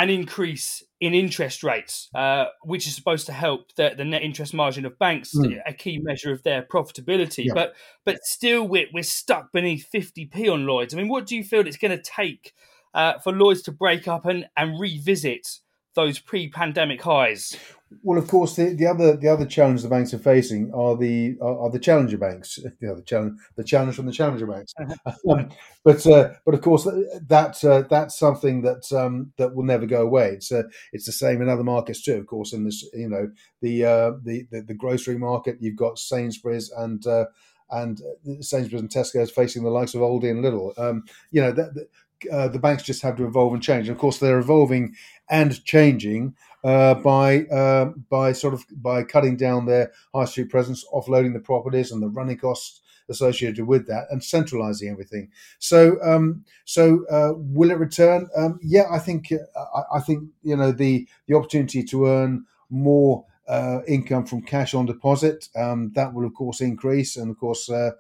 an 0.01 0.09
increase 0.09 0.83
in 0.99 1.13
interest 1.13 1.63
rates, 1.63 2.09
uh, 2.15 2.47
which 2.63 2.87
is 2.87 2.95
supposed 2.95 3.27
to 3.27 3.33
help 3.33 3.75
the, 3.77 3.93
the 3.95 4.05
net 4.05 4.23
interest 4.23 4.55
margin 4.55 4.87
of 4.87 4.99
banks, 4.99 5.35
mm. 5.37 5.61
a 5.67 5.75
key 5.75 5.99
measure 5.99 6.33
of 6.33 6.43
their 6.43 6.63
profitability. 6.63 7.45
Yeah. 7.45 7.53
But 7.55 7.75
but 8.07 8.25
still, 8.25 8.67
we're, 8.67 8.87
we're 8.95 9.03
stuck 9.03 9.53
beneath 9.53 9.87
50p 9.95 10.51
on 10.51 10.67
Lloyd's. 10.67 10.95
I 10.95 10.97
mean, 10.97 11.09
what 11.09 11.27
do 11.27 11.37
you 11.37 11.45
feel 11.45 11.67
it's 11.67 11.77
going 11.77 11.97
to 11.97 12.03
take 12.03 12.55
uh, 12.95 13.19
for 13.19 13.33
Lloyd's 13.33 13.61
to 13.63 13.73
break 13.73 14.09
up 14.09 14.25
and, 14.25 14.47
and 14.57 14.81
revisit 14.81 15.47
those 15.95 16.19
pre-pandemic 16.19 17.03
highs? 17.03 17.59
Well, 18.03 18.19
of 18.19 18.29
course, 18.29 18.55
the, 18.55 18.73
the 18.73 18.87
other 18.87 19.17
the 19.17 19.29
other 19.29 19.45
challenge 19.45 19.83
the 19.83 19.89
banks 19.89 20.15
are 20.15 20.19
facing 20.19 20.73
are 20.73 20.97
the 20.97 21.37
are, 21.43 21.59
are 21.63 21.71
the 21.71 21.79
challenger 21.79 22.19
banks. 22.19 22.59
You 22.59 22.73
know, 22.83 22.95
the 22.95 23.03
challenge 23.03 23.41
the 23.57 23.65
challenge 23.65 23.97
from 23.97 24.07
the 24.07 24.13
challenger 24.13 24.47
banks. 24.47 24.73
um, 25.29 25.49
but 25.83 26.07
uh, 26.07 26.35
but 26.45 26.55
of 26.55 26.61
course, 26.61 26.85
that 26.85 27.65
uh, 27.65 27.83
that's 27.91 28.17
something 28.17 28.63
that 28.63 28.93
um, 28.93 29.33
that 29.39 29.55
will 29.55 29.65
never 29.65 29.87
go 29.87 30.03
away. 30.03 30.31
It's 30.31 30.53
uh, 30.53 30.65
it's 30.93 31.07
the 31.07 31.13
same 31.13 31.43
in 31.43 31.49
other 31.49 31.65
markets 31.65 32.03
too. 32.03 32.15
Of 32.15 32.27
course, 32.27 32.53
in 32.53 32.65
this 32.65 32.89
you 32.95 33.09
know 33.09 33.31
the 33.61 33.85
uh, 33.85 34.13
the, 34.23 34.47
the, 34.53 34.63
the 34.63 34.75
grocery 34.75 35.19
market, 35.19 35.57
you've 35.61 35.77
got 35.77 35.99
Sainsbury's 35.99 36.71
and 36.71 37.05
uh, 37.09 37.25
and 37.71 38.01
Sainsbury's 38.41 38.83
and 38.83 38.91
Tesco's 38.91 39.33
facing 39.33 39.65
the 39.65 39.71
likes 39.71 39.95
of 39.95 40.01
Aldi 40.01 40.31
and 40.31 40.45
Lidl. 40.45 40.79
Um, 40.79 41.05
you 41.33 41.43
know 41.43 41.53
that. 41.53 41.89
Uh, 42.31 42.49
the 42.49 42.59
banks 42.59 42.83
just 42.83 43.03
have 43.03 43.17
to 43.17 43.27
evolve 43.27 43.53
and 43.53 43.63
change. 43.63 43.89
And 43.89 43.97
of 43.97 44.01
course, 44.01 44.19
they're 44.19 44.39
evolving 44.39 44.95
and 45.29 45.65
changing 45.65 46.35
uh, 46.65 46.95
by 46.95 47.45
uh, 47.45 47.93
by 48.09 48.33
sort 48.33 48.55
of 48.55 48.65
by 48.83 49.03
cutting 49.03 49.37
down 49.37 49.67
their 49.67 49.93
high 50.15 50.25
street 50.25 50.51
presence, 50.51 50.85
offloading 50.93 51.33
the 51.33 51.41
properties 51.41 51.93
and 51.93 52.03
the 52.03 52.09
running 52.09 52.37
costs 52.37 52.81
associated 53.09 53.67
with 53.67 53.87
that, 53.89 54.07
and 54.11 54.23
centralising 54.23 54.89
everything. 54.89 55.31
So, 55.59 55.99
um, 56.03 56.45
so 56.65 57.05
uh, 57.11 57.33
will 57.37 57.71
it 57.71 57.79
return? 57.79 58.29
Um, 58.37 58.61
yeah, 58.63 58.85
I 58.91 58.99
think 58.99 59.33
uh, 59.33 59.61
I, 59.75 59.99
I, 59.99 60.01
think 60.01 60.25
you 60.43 60.57
know 60.57 60.73
the 60.73 61.07
the 61.27 61.35
opportunity 61.35 61.83
to 61.85 62.07
earn 62.07 62.47
more. 62.69 63.25
Uh, 63.49 63.83
income 63.89 64.25
from 64.25 64.41
cash 64.41 64.75
on 64.75 64.87
deposit 64.87 65.49
um, 65.57 65.91
that 65.97 66.15
will 66.15 66.25
of 66.25 66.33
course 66.35 66.61
increase 66.61 67.17
and 67.17 67.33
of 67.33 67.37
course 67.37 67.69
uh, 67.69 67.91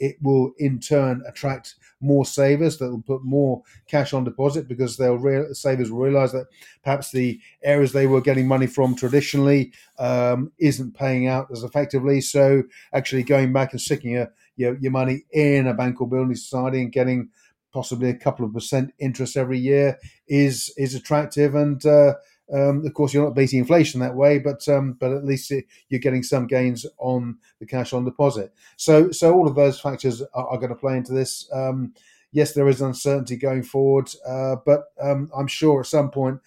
it 0.00 0.16
will 0.20 0.52
in 0.58 0.80
turn 0.80 1.22
attract 1.28 1.76
more 2.00 2.24
savers 2.24 2.78
that 2.78 2.90
will 2.90 3.02
put 3.02 3.22
more 3.22 3.62
cash 3.86 4.12
on 4.12 4.24
deposit 4.24 4.66
because 4.66 4.96
they'll 4.96 5.18
savers 5.52 5.90
realize 5.90 6.32
that 6.32 6.46
perhaps 6.82 7.12
the 7.12 7.38
areas 7.62 7.92
they 7.92 8.06
were 8.06 8.22
getting 8.22 8.48
money 8.48 8.66
from 8.66 8.94
traditionally 8.94 9.72
um, 9.98 10.50
isn't 10.58 10.96
paying 10.96 11.28
out 11.28 11.48
as 11.52 11.62
effectively. 11.62 12.20
So 12.20 12.62
actually 12.92 13.22
going 13.22 13.52
back 13.52 13.72
and 13.72 13.80
sticking 13.80 14.12
your, 14.12 14.32
your, 14.56 14.76
your 14.78 14.92
money 14.92 15.24
in 15.30 15.66
a 15.66 15.74
bank 15.74 16.00
or 16.00 16.08
building 16.08 16.34
society 16.34 16.80
and 16.80 16.90
getting 16.90 17.28
possibly 17.72 18.08
a 18.08 18.14
couple 18.14 18.44
of 18.44 18.52
percent 18.52 18.92
interest 18.98 19.36
every 19.36 19.58
year 19.58 19.98
is 20.26 20.72
is 20.76 20.94
attractive 20.94 21.54
and 21.54 21.84
uh, 21.86 22.14
um, 22.52 22.84
of 22.84 22.94
course, 22.94 23.14
you're 23.14 23.24
not 23.24 23.34
beating 23.34 23.60
inflation 23.60 24.00
that 24.00 24.14
way, 24.14 24.38
but 24.38 24.66
um, 24.68 24.94
but 24.94 25.12
at 25.12 25.24
least 25.24 25.52
you're 25.88 26.00
getting 26.00 26.22
some 26.22 26.46
gains 26.46 26.84
on 26.98 27.38
the 27.60 27.66
cash 27.66 27.92
on 27.92 28.04
deposit. 28.04 28.52
So 28.76 29.10
so 29.10 29.34
all 29.34 29.46
of 29.46 29.54
those 29.54 29.80
factors 29.80 30.22
are, 30.34 30.48
are 30.48 30.58
going 30.58 30.70
to 30.70 30.74
play 30.74 30.96
into 30.96 31.12
this. 31.12 31.48
Um, 31.52 31.94
yes, 32.32 32.52
there 32.52 32.68
is 32.68 32.80
uncertainty 32.80 33.36
going 33.36 33.62
forward, 33.62 34.10
uh, 34.26 34.56
but 34.66 34.84
um, 35.00 35.30
I'm 35.36 35.46
sure 35.46 35.80
at 35.80 35.86
some 35.86 36.10
point. 36.10 36.40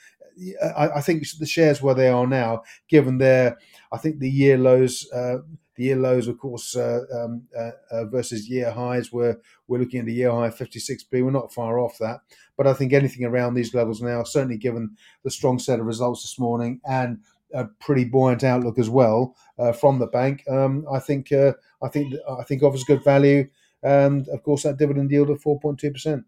I, 0.76 0.90
I, 0.96 1.02
think 1.02 1.24
the 1.38 1.46
shares 1.46 1.84
where 1.84 1.94
they 1.94 2.08
are 2.08 2.26
now, 2.26 2.64
given 2.90 3.20
their, 3.20 3.56
I 3.92 4.00
think 4.00 4.18
the 4.18 4.30
year 4.30 4.58
lows, 4.58 5.08
uh, 5.14 5.38
the 5.76 5.86
year 5.86 5.96
lows, 5.96 6.28
of 6.28 6.38
course, 6.38 6.76
uh, 6.76 7.02
um, 7.14 7.44
uh, 7.58 7.72
uh, 7.92 8.06
versus 8.06 8.50
year 8.50 8.72
highs, 8.72 9.12
where 9.12 9.40
we're 9.68 9.80
looking 9.80 10.02
at 10.02 10.06
the 10.06 10.14
year 10.14 10.32
high 10.32 10.50
56p. 10.50 11.06
We're 11.12 11.32
not 11.32 11.54
far 11.54 11.80
off 11.80 11.98
that. 12.00 12.20
But 12.58 12.68
I 12.68 12.74
think 12.74 12.94
anything 12.94 13.26
around 13.26 13.54
these 13.54 13.74
levels 13.74 14.02
now, 14.02 14.24
certainly 14.24 14.58
given 14.58 14.96
the 15.24 15.32
strong 15.32 15.60
set 15.60 15.80
of 15.80 15.86
results 15.86 16.22
this 16.22 16.38
morning 16.38 16.80
and 16.86 17.20
a 17.54 17.66
pretty 17.66 18.06
buoyant 18.06 18.44
outlook 18.44 18.78
as 18.80 18.90
well 18.90 19.36
uh, 19.58 19.72
from 19.72 20.00
the 20.00 20.08
bank, 20.08 20.44
um, 20.50 20.86
I 20.92 21.00
think 21.00 21.32
uh, 21.32 21.54
I 21.82 21.88
think 21.88 22.14
I 22.40 22.44
think 22.44 22.64
offers 22.64 22.84
good 22.84 23.04
value. 23.04 23.48
And 23.82 24.28
of 24.30 24.44
course, 24.44 24.64
that 24.64 24.78
dividend 24.78 25.12
yield 25.12 25.30
of 25.30 25.42
4.2 25.42 25.92
percent. 25.92 26.26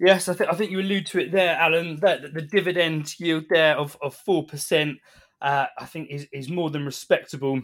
Yes, 0.00 0.28
I 0.28 0.34
think 0.34 0.50
I 0.50 0.54
think 0.54 0.70
you 0.70 0.80
allude 0.80 1.06
to 1.06 1.20
it 1.20 1.32
there, 1.32 1.56
Alan. 1.56 1.96
That 2.00 2.34
the 2.34 2.42
dividend 2.42 3.18
yield 3.20 3.44
there 3.48 3.76
of 3.76 3.96
of 4.02 4.14
four 4.14 4.44
percent, 4.44 4.98
uh, 5.40 5.66
I 5.78 5.84
think 5.84 6.10
is 6.10 6.26
is 6.32 6.48
more 6.50 6.70
than 6.70 6.84
respectable 6.84 7.60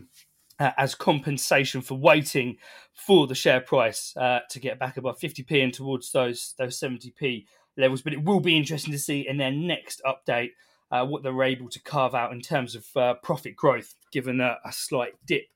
uh, 0.60 0.72
as 0.76 0.94
compensation 0.94 1.80
for 1.80 1.96
waiting 1.96 2.58
for 2.92 3.26
the 3.26 3.34
share 3.34 3.60
price 3.60 4.14
uh, 4.16 4.40
to 4.50 4.60
get 4.60 4.78
back 4.78 4.98
above 4.98 5.18
50p 5.18 5.64
and 5.64 5.72
towards 5.72 6.12
those 6.12 6.54
those 6.58 6.78
70p 6.78 7.46
levels. 7.76 8.02
But 8.02 8.12
it 8.12 8.22
will 8.22 8.40
be 8.40 8.56
interesting 8.56 8.92
to 8.92 8.98
see 8.98 9.26
in 9.26 9.38
their 9.38 9.50
next 9.50 10.02
update 10.04 10.50
uh, 10.92 11.06
what 11.06 11.22
they're 11.22 11.42
able 11.42 11.70
to 11.70 11.82
carve 11.82 12.14
out 12.14 12.32
in 12.32 12.42
terms 12.42 12.74
of 12.74 12.84
uh, 12.94 13.14
profit 13.22 13.56
growth, 13.56 13.94
given 14.12 14.40
a, 14.40 14.58
a, 14.64 14.72
slight 14.72 15.14
dip 15.24 15.46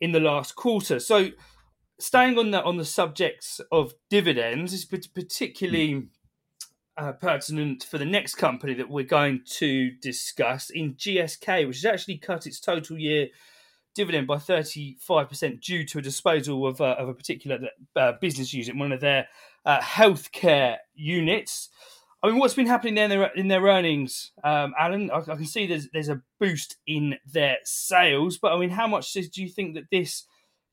in 0.00 0.12
the 0.12 0.20
last 0.20 0.54
quarter. 0.54 1.00
So, 1.00 1.30
staying 1.98 2.38
on 2.38 2.50
the 2.50 2.62
on 2.62 2.76
the 2.76 2.84
subjects 2.84 3.60
of 3.72 3.94
dividends 4.10 4.72
is 4.72 4.84
particularly. 4.84 6.08
Uh, 6.94 7.10
pertinent 7.10 7.82
for 7.82 7.96
the 7.96 8.04
next 8.04 8.34
company 8.34 8.74
that 8.74 8.90
we're 8.90 9.02
going 9.02 9.40
to 9.46 9.92
discuss 10.02 10.68
in 10.68 10.92
GSK, 10.94 11.66
which 11.66 11.80
has 11.80 11.86
actually 11.86 12.18
cut 12.18 12.46
its 12.46 12.60
total 12.60 12.98
year 12.98 13.28
dividend 13.94 14.26
by 14.26 14.36
35% 14.36 15.60
due 15.60 15.84
to 15.84 15.98
a 15.98 16.02
disposal 16.02 16.66
of, 16.66 16.80
uh, 16.80 16.96
of 16.98 17.08
a 17.08 17.14
particular 17.14 17.58
uh, 17.96 18.12
business 18.20 18.52
unit, 18.52 18.76
one 18.76 18.92
of 18.92 19.00
their 19.00 19.28
uh, 19.64 19.80
healthcare 19.80 20.76
units. 20.94 21.68
I 22.22 22.28
mean, 22.28 22.38
what's 22.38 22.54
been 22.54 22.66
happening 22.66 22.94
there 22.94 23.04
in 23.04 23.10
their, 23.10 23.32
in 23.34 23.48
their 23.48 23.62
earnings, 23.62 24.32
um, 24.44 24.74
Alan? 24.78 25.10
I, 25.10 25.18
I, 25.18 25.22
can 25.22 25.44
see 25.44 25.66
there's 25.66 25.88
there's 25.92 26.08
a 26.08 26.22
boost 26.38 26.76
in 26.86 27.16
their 27.26 27.56
sales, 27.64 28.38
but 28.38 28.52
I 28.52 28.58
mean, 28.58 28.70
how 28.70 28.86
much 28.86 29.12
do 29.12 29.42
you 29.42 29.48
think 29.48 29.74
that 29.74 29.90
this 29.90 30.24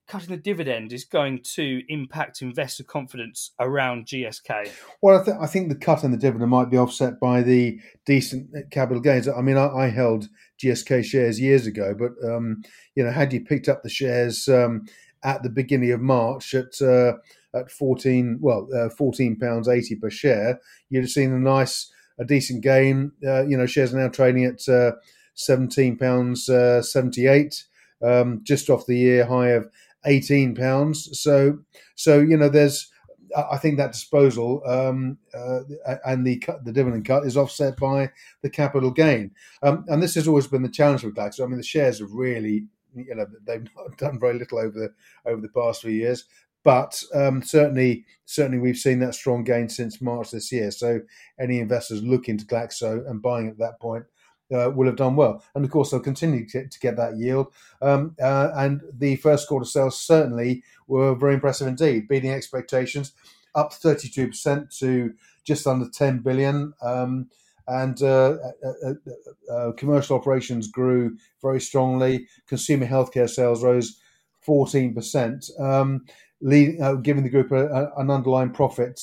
cutting 0.10 0.30
the 0.30 0.38
dividend 0.38 0.92
is 0.92 1.06
going 1.06 1.40
to 1.44 1.82
impact 1.88 2.42
investor 2.42 2.84
confidence 2.84 3.52
around 3.60 4.08
GSK? 4.08 4.72
Well, 5.02 5.22
I, 5.22 5.24
th- 5.24 5.38
I 5.40 5.46
think 5.46 5.70
the 5.70 5.76
cut 5.76 6.04
in 6.04 6.12
the 6.12 6.18
dividend 6.18 6.50
might 6.50 6.72
be 6.72 6.78
offset 6.78 7.20
by 7.20 7.44
the 7.44 7.80
decent 8.06 8.50
capital 8.72 9.02
gains. 9.02 9.28
I 9.28 9.42
mean, 9.42 9.56
I, 9.56 9.68
I 9.68 9.88
held 9.90 10.28
GSK 10.62 11.06
shares 11.06 11.40
years 11.40 11.68
ago, 11.68 11.96
but 11.98 12.12
um, 12.28 12.64
you 12.96 13.04
know, 13.04 13.12
had 13.12 13.32
you 13.32 13.42
picked 13.42 13.70
up 13.70 13.84
the 13.84 13.90
shares 13.90 14.48
um, 14.50 14.86
at 15.24 15.44
the 15.44 15.50
beginning 15.50 15.92
of 15.92 16.02
March 16.02 16.56
at 16.56 16.82
uh, 16.82 17.14
at 17.54 17.72
fourteen, 17.72 18.40
well, 18.42 18.68
uh, 18.76 18.90
fourteen 18.90 19.38
pounds 19.38 19.68
eighty 19.68 19.96
per 19.96 20.10
share, 20.10 20.60
you'd 20.90 21.02
have 21.02 21.10
seen 21.10 21.32
a 21.32 21.40
nice, 21.40 21.92
a 22.18 22.26
decent 22.26 22.64
gain. 22.64 23.12
Uh, 23.26 23.46
you 23.46 23.56
know, 23.56 23.68
shares 23.68 23.94
are 23.94 24.00
now 24.00 24.10
trading 24.10 24.46
at 24.46 24.68
uh, 24.68 24.92
seventeen 25.36 25.98
pounds 25.98 26.50
uh, 26.50 26.82
seventy 26.82 27.28
eight, 27.28 27.64
um, 28.04 28.42
just 28.44 28.70
off 28.70 28.88
the 28.88 28.98
year 28.98 29.26
high 29.26 29.50
of 29.50 29.70
eighteen 30.06 30.56
pounds. 30.56 31.20
So, 31.20 31.60
so 31.96 32.20
you 32.20 32.38
know, 32.38 32.50
there's. 32.50 32.90
I 33.38 33.58
think 33.58 33.78
that 33.78 33.92
disposal 33.92 34.64
um, 34.66 35.20
uh, 35.36 35.60
and 36.04 36.26
the 36.26 36.38
cut, 36.38 36.66
the 36.66 36.72
dividend 36.72 37.06
cut 37.06 37.28
is 37.28 37.38
offset 37.38 37.78
by 37.78 38.10
the 38.42 38.50
capital 38.50 38.90
gain, 38.90 39.30
um, 39.62 39.86
and 39.88 40.02
this 40.02 40.16
has 40.16 40.28
always 40.28 40.48
been 40.48 40.64
the 40.64 40.70
challenge 40.70 41.04
with 41.04 41.14
Glaxo. 41.14 41.44
I 41.44 41.46
mean, 41.46 41.58
the 41.58 41.64
shares 41.64 42.00
have 42.00 42.12
really, 42.12 42.66
you 42.96 43.14
know, 43.14 43.28
they've 43.46 43.70
done 43.98 44.20
very 44.20 44.40
little 44.40 44.58
over 44.58 44.80
the 44.80 45.30
over 45.30 45.42
the 45.42 45.50
past 45.50 45.84
few 45.84 45.92
years, 45.92 46.26
but 46.64 47.02
um, 47.14 47.42
certainly, 47.42 48.06
certainly 48.26 48.58
we've 48.58 48.78
seen 48.78 49.00
that 49.00 49.16
strong 49.16 49.44
gain 49.44 49.70
since 49.70 50.02
March 50.02 50.32
this 50.32 50.52
year. 50.52 50.72
So, 50.72 51.02
any 51.40 51.60
investors 51.60 52.02
looking 52.02 52.38
to 52.38 52.46
Glaxo 52.46 53.08
and 53.08 53.22
buying 53.22 53.48
at 53.48 53.60
that 53.60 53.80
point 53.80 54.06
uh, 54.54 54.72
will 54.72 54.88
have 54.88 54.96
done 54.96 55.16
well. 55.16 55.44
And 55.56 55.66
of 55.66 55.72
course, 55.72 55.92
they'll 55.92 56.00
continue 56.00 56.46
to 56.46 56.52
get, 56.52 56.72
to 56.72 56.80
get 56.80 56.98
that 56.98 57.18
yield. 57.18 57.52
Um, 57.82 58.16
uh, 58.22 58.52
and 58.56 58.82
the 58.92 59.16
first 59.18 59.48
quarter 59.48 59.66
sales 59.66 60.00
certainly 60.00 60.64
were 60.88 61.16
very 61.16 61.36
impressive 61.36 61.68
indeed, 61.68 62.08
beating 62.08 62.32
expectations, 62.32 63.14
up 63.56 63.72
32% 63.72 64.78
to 64.80 65.14
just 65.44 65.68
under 65.68 65.90
10 65.90 66.20
billion. 66.20 66.74
Um, 66.82 67.30
and 67.70 68.02
uh, 68.02 68.38
uh, 68.66 68.90
uh, 68.90 69.54
uh, 69.54 69.72
commercial 69.74 70.18
operations 70.18 70.68
grew 70.68 71.18
very 71.42 71.62
strongly. 71.62 72.28
Consumer 72.48 72.88
healthcare 72.88 73.30
sales 73.30 73.64
rose 73.64 74.00
14%. 74.48 75.62
Um, 75.62 76.06
giving 76.42 77.24
the 77.24 77.30
group 77.30 77.52
a, 77.52 77.68
a, 77.68 77.92
an 77.98 78.10
underlying 78.10 78.52
profit 78.52 79.00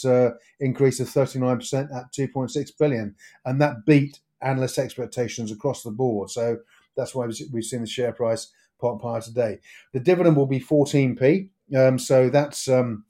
increase 0.59 1.01
of 1.01 1.09
39% 1.09 1.95
at 1.95 2.13
2.6 2.13 2.71
billion, 2.79 3.15
and 3.45 3.61
that 3.61 3.85
beat 3.85 4.21
analyst 4.43 4.79
expectations 4.79 5.51
across 5.51 5.83
the 5.83 5.91
board. 5.91 6.31
So 6.31 6.59
that's 6.97 7.15
why 7.15 7.29
we've 7.53 7.65
seen 7.65 7.81
the 7.81 7.87
share 7.87 8.13
price 8.13 8.49
pop 8.81 9.01
higher 9.03 9.21
today. 9.21 9.59
The 9.93 10.01
dividend 10.01 10.37
will 10.37 10.47
be 10.47 10.61
14p, 10.61 11.49
um, 11.77 11.99
so 11.99 12.29
that's 12.29 12.69
um, 12.69 13.05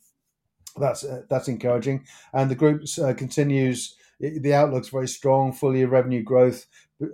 that's 0.76 1.04
uh, 1.04 1.22
that's 1.28 1.48
encouraging, 1.48 2.04
and 2.32 2.50
the 2.50 2.54
group 2.54 2.82
uh, 3.02 3.14
continues. 3.14 3.96
The 4.18 4.54
outlook's 4.54 4.88
very 4.88 5.08
strong. 5.08 5.52
Full 5.52 5.76
year 5.76 5.88
revenue 5.88 6.22
growth 6.22 6.66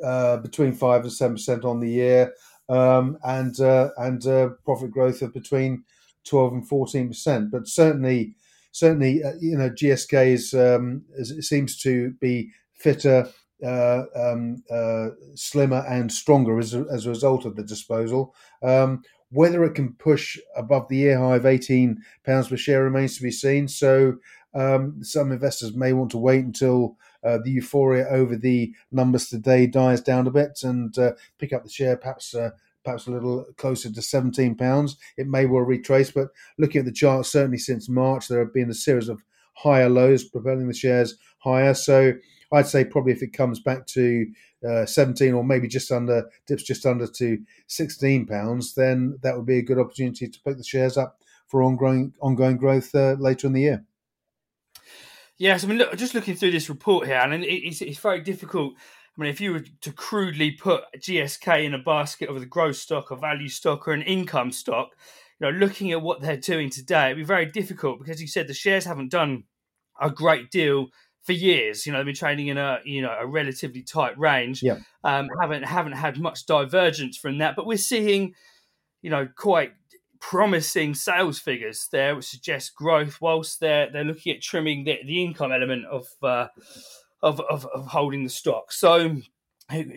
uh, 0.05 0.37
between 0.37 0.73
five 0.73 1.03
and 1.03 1.13
seven 1.13 1.35
percent 1.35 1.65
on 1.65 1.81
the 1.81 1.91
year, 1.91 2.33
um, 2.69 3.19
and 3.25 3.59
uh, 3.61 3.91
and 3.99 4.23
profit 4.65 4.91
growth 4.91 5.23
of 5.23 5.35
between 5.35 5.85
12 6.25 6.53
and 6.53 6.69
14 6.69 7.09
percent. 7.09 7.51
But 7.51 7.67
certainly, 7.67 8.35
certainly, 8.73 9.23
uh, 9.23 9.33
you 9.41 9.57
know, 9.57 9.71
GSK 9.71 10.27
is, 10.29 10.55
um, 10.55 11.05
is, 11.15 11.49
seems 11.49 11.77
to 11.83 12.11
be 12.21 12.51
fitter, 12.75 13.29
uh, 13.65 14.05
um, 14.15 14.63
uh, 14.71 15.09
slimmer, 15.35 15.85
and 15.89 16.13
stronger 16.13 16.59
as 16.59 16.75
a, 16.75 16.85
as 16.91 17.07
a 17.07 17.11
result 17.11 17.45
of 17.45 17.57
the 17.57 17.65
disposal. 17.65 18.35
Um, 18.63 19.03
whether 19.31 19.65
it 19.65 19.75
can 19.75 19.95
push 19.95 20.39
above 20.57 20.89
the 20.89 20.97
year 20.97 21.19
high 21.19 21.37
of 21.37 21.47
18 21.47 22.03
pounds 22.25 22.49
per 22.49 22.57
share 22.57 22.85
remains 22.85 23.17
to 23.17 23.23
be 23.23 23.31
seen. 23.31 23.69
So. 23.69 24.17
Um, 24.55 25.03
some 25.03 25.33
investors 25.33 25.75
may 25.75 25.95
want 25.95 26.11
to 26.11 26.19
wait 26.19 26.45
until 26.45 26.99
uh, 27.25 27.39
the 27.43 27.53
euphoria 27.53 28.07
over 28.11 28.37
the 28.37 28.75
numbers 28.91 29.29
today 29.29 29.67
dies 29.67 30.03
down 30.03 30.27
a 30.27 30.31
bit 30.31 30.59
and 30.63 30.99
uh, 30.99 31.13
pick 31.39 31.55
up 31.55 31.65
the 31.65 31.71
share 31.71 31.97
perhaps 31.97 32.35
uh, 32.35 32.51
perhaps 32.85 33.07
a 33.07 33.11
little 33.11 33.45
closer 33.57 33.91
to 33.91 34.03
17 34.03 34.57
pounds. 34.57 34.97
It 35.17 35.29
may 35.29 35.47
well 35.47 35.63
retrace, 35.63 36.11
but 36.11 36.29
looking 36.59 36.81
at 36.81 36.85
the 36.85 36.93
chart, 36.93 37.27
certainly 37.27 37.59
since 37.59 37.89
March, 37.89 38.29
there 38.29 38.41
have 38.41 38.53
been 38.53 38.71
a 38.71 38.75
series 38.75 39.09
of 39.09 39.23
higher 39.55 39.89
lows 39.89 40.25
propelling 40.25 40.69
the 40.69 40.75
shares 40.75 41.17
higher. 41.39 41.75
So 41.75 42.15
I'd 42.53 42.67
say 42.67 42.85
probably 42.85 43.13
if 43.13 43.23
it 43.23 43.33
comes 43.33 43.61
back 43.61 43.87
to 43.89 44.27
uh, 44.69 44.87
17 44.87 45.33
or 45.33 45.43
maybe 45.43 45.69
just 45.69 45.91
under 45.91 46.29
dips 46.47 46.63
just 46.63 46.87
under 46.87 47.07
to 47.07 47.39
16 47.67 48.27
pounds, 48.27 48.75
then 48.75 49.19
that 49.23 49.37
would 49.37 49.47
be 49.47 49.59
a 49.59 49.63
good 49.63 49.79
opportunity 49.79 50.29
to 50.29 50.41
pick 50.45 50.57
the 50.57 50.65
shares 50.65 50.97
up 50.97 51.19
for 51.49 51.63
ongoing 51.63 52.13
ongoing 52.21 52.57
growth 52.57 52.95
uh, 52.95 53.17
later 53.19 53.47
in 53.47 53.53
the 53.53 53.63
year. 53.63 53.85
Yes, 55.39 55.65
I 55.65 55.67
mean, 55.67 55.79
look, 55.79 55.97
just 55.97 56.15
looking 56.15 56.37
through 56.37 56.53
this 56.53 56.69
report 56.69 57.07
here, 57.07 57.17
and 57.17 57.45
it's, 57.45 57.81
it's 57.81 57.99
very 57.99 58.21
difficult 58.21 58.75
I 59.17 59.21
mean, 59.21 59.31
if 59.31 59.41
you 59.41 59.53
were 59.53 59.65
to 59.83 59.93
crudely 59.93 60.53
put 60.53 60.85
GSK 60.97 61.65
in 61.65 61.75
a 61.75 61.79
basket 61.79 62.31
of 62.31 62.41
the 62.41 62.47
growth 62.47 62.77
stock, 62.77 63.11
a 63.11 63.17
value 63.17 63.49
stock, 63.49 63.87
or 63.87 63.93
an 63.93 64.03
income 64.03 64.53
stock, 64.53 64.97
you 65.39 65.51
know, 65.51 65.59
looking 65.59 65.93
at 65.93 66.01
what 66.01 66.23
they're 66.23 66.39
doing 66.39 66.71
today, 66.71 67.07
it'd 67.07 67.19
be 67.19 67.25
very 67.25 67.45
difficult 67.45 67.99
because 67.99 68.23
you 68.23 68.27
said 68.27 68.49
the 68.49 68.55
shares 68.55 68.87
haven't 68.87 69.11
done 69.11 69.45
a 70.01 70.11
great 70.11 70.51
deal 70.51 70.87
for 71.23 71.33
years. 71.33 71.87
You 71.87 71.93
know, 71.93 71.99
they've 71.99 72.07
been 72.07 72.15
trading 72.15 72.49
in 72.49 72.59
a 72.59 72.81
you 72.85 73.03
know 73.03 73.15
a 73.19 73.27
relatively 73.27 73.83
tight 73.83 74.19
range. 74.19 74.63
Yeah. 74.63 74.79
Um, 75.05 75.29
haven't 75.41 75.65
haven't 75.65 75.93
had 75.93 76.19
much 76.19 76.47
divergence 76.47 77.17
from 77.17 77.39
that, 77.39 77.57
but 77.57 77.67
we're 77.67 77.79
seeing, 77.79 78.35
you 79.03 79.11
know, 79.11 79.29
quite 79.37 79.73
promising 80.21 80.95
sales 80.95 81.39
figures 81.39 81.89
there, 81.91 82.15
which 82.15 82.27
suggest 82.27 82.75
growth. 82.75 83.21
Whilst 83.21 83.61
they're 83.61 83.91
they're 83.91 84.05
looking 84.05 84.35
at 84.35 84.43
trimming 84.43 84.85
the, 84.85 84.99
the 85.05 85.23
income 85.23 85.53
element 85.53 85.87
of. 85.87 86.07
Uh, 86.23 86.49
of, 87.23 87.41
of, 87.49 87.67
of 87.67 87.87
holding 87.87 88.25
the 88.25 88.29
stock. 88.29 88.73
So 88.73 89.17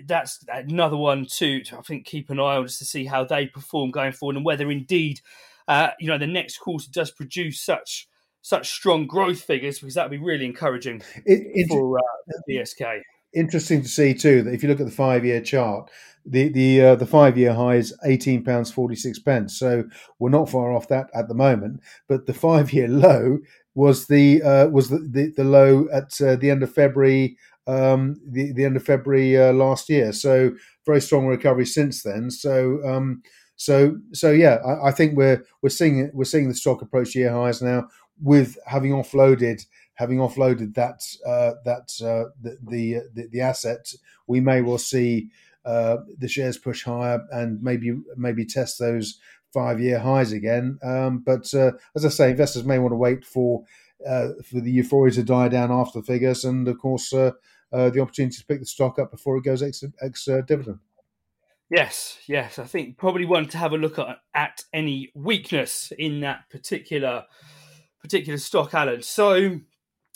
that's 0.05 0.43
another 0.47 0.97
one 0.97 1.25
to, 1.25 1.61
to, 1.63 1.77
I 1.77 1.81
think 1.81 2.05
keep 2.05 2.29
an 2.29 2.39
eye 2.39 2.57
on 2.57 2.67
just 2.67 2.79
to 2.79 2.85
see 2.85 3.05
how 3.05 3.25
they 3.25 3.47
perform 3.47 3.91
going 3.91 4.11
forward 4.11 4.35
and 4.35 4.45
whether 4.45 4.69
indeed 4.71 5.21
uh, 5.67 5.89
you 5.99 6.07
know 6.07 6.17
the 6.17 6.27
next 6.27 6.59
quarter 6.59 6.85
does 6.91 7.11
produce 7.11 7.59
such 7.61 8.07
such 8.45 8.69
strong 8.69 9.07
growth 9.07 9.41
figures 9.41 9.79
because 9.79 9.95
that 9.95 10.03
would 10.07 10.19
be 10.19 10.23
really 10.23 10.45
encouraging 10.45 11.01
it, 11.25 11.67
for 11.67 11.97
uh. 11.97 13.01
Interesting 13.33 13.81
to 13.81 13.87
see 13.87 14.13
too 14.13 14.43
that 14.43 14.53
if 14.53 14.61
you 14.61 14.69
look 14.69 14.79
at 14.79 14.85
the 14.85 14.91
five 14.91 15.25
year 15.25 15.41
chart, 15.41 15.89
the 16.27 16.49
the 16.49 16.81
uh, 16.81 16.95
the 16.95 17.07
five 17.07 17.39
year 17.39 17.55
high 17.55 17.77
is 17.77 17.97
eighteen 18.05 18.43
pounds 18.43 18.71
forty 18.71 18.95
six 18.95 19.17
pence. 19.17 19.57
So 19.57 19.85
we're 20.19 20.29
not 20.29 20.47
far 20.47 20.73
off 20.73 20.87
that 20.89 21.09
at 21.15 21.27
the 21.27 21.33
moment. 21.33 21.81
But 22.07 22.27
the 22.27 22.35
five 22.35 22.71
year 22.71 22.87
low 23.07 23.39
was 23.73 24.05
the 24.05 24.43
uh, 24.43 24.67
was 24.67 24.89
the, 24.89 24.99
the, 24.99 25.33
the, 25.35 25.43
low 25.43 25.87
at 25.91 26.21
uh, 26.21 26.35
the 26.35 26.51
end 26.51 26.61
of 26.61 26.71
February, 26.71 27.37
um, 27.65 28.15
the 28.27 28.53
the 28.53 28.63
end 28.63 28.77
of 28.77 28.83
February 28.83 29.41
uh, 29.41 29.53
last 29.53 29.89
year. 29.89 30.13
So 30.13 30.51
very 30.85 31.01
strong 31.01 31.25
recovery 31.25 31.65
since 31.65 32.03
then. 32.03 32.29
So 32.29 32.79
um, 32.85 33.23
so 33.55 33.97
so 34.13 34.31
yeah, 34.31 34.57
I, 34.65 34.89
I, 34.89 34.91
think 34.91 35.17
we're 35.17 35.43
we're 35.61 35.69
seeing 35.69 36.11
we're 36.13 36.25
seeing 36.25 36.47
the 36.47 36.55
stock 36.55 36.81
approach 36.81 37.15
year 37.15 37.31
highs 37.31 37.61
now 37.61 37.87
with 38.21 38.57
having 38.65 38.91
offloaded 38.91 39.65
having 39.95 40.17
offloaded 40.17 40.75
that 40.75 41.01
uh, 41.25 41.53
that 41.63 41.91
uh, 42.01 42.29
the, 42.41 42.57
the, 42.61 43.01
the 43.13 43.27
the 43.31 43.41
asset. 43.41 43.93
We 44.27 44.39
may 44.39 44.61
well 44.61 44.77
see. 44.77 45.29
Uh, 45.65 46.03
the 46.19 46.27
shares 46.27 46.59
push 46.59 46.83
higher 46.83 47.25
and 47.31 47.59
maybe 47.59 47.91
maybe 48.15 48.45
test 48.45 48.77
those 48.77 49.17
five 49.51 49.79
year 49.79 49.97
highs 49.97 50.31
again. 50.31 50.77
Um, 50.83 51.23
but 51.25 51.51
uh, 51.55 51.71
as 51.95 52.05
I 52.05 52.09
say, 52.09 52.29
investors 52.29 52.65
may 52.65 52.77
want 52.77 52.91
to 52.91 52.97
wait 52.97 53.25
for 53.25 53.63
uh, 54.07 54.27
for 54.47 54.61
the 54.61 54.69
euphoria 54.69 55.11
to 55.13 55.23
die 55.23 55.47
down 55.47 55.71
after 55.71 56.01
the 56.01 56.05
figures, 56.05 56.45
and 56.45 56.67
of 56.67 56.77
course 56.77 57.11
uh, 57.11 57.31
the 57.71 57.99
opportunity 57.99 58.37
to 58.37 58.45
pick 58.45 58.59
the 58.59 58.67
stock 58.67 58.99
up 58.99 59.09
before 59.09 59.37
it 59.37 59.43
goes 59.43 59.63
ex, 59.63 59.83
ex 60.03 60.29
dividend. 60.45 60.77
Yes, 61.71 62.19
yes, 62.27 62.59
I 62.59 62.65
think 62.65 62.99
probably 62.99 63.25
one 63.25 63.47
to 63.47 63.57
have 63.57 63.73
a 63.73 63.77
look 63.77 63.97
at, 63.97 64.19
at 64.35 64.61
any 64.71 65.11
weakness 65.15 65.91
in 65.97 66.19
that 66.19 66.47
particular 66.51 67.25
particular 68.05 68.37
stock, 68.37 68.73
Alan. 68.73 69.01
So 69.01 69.59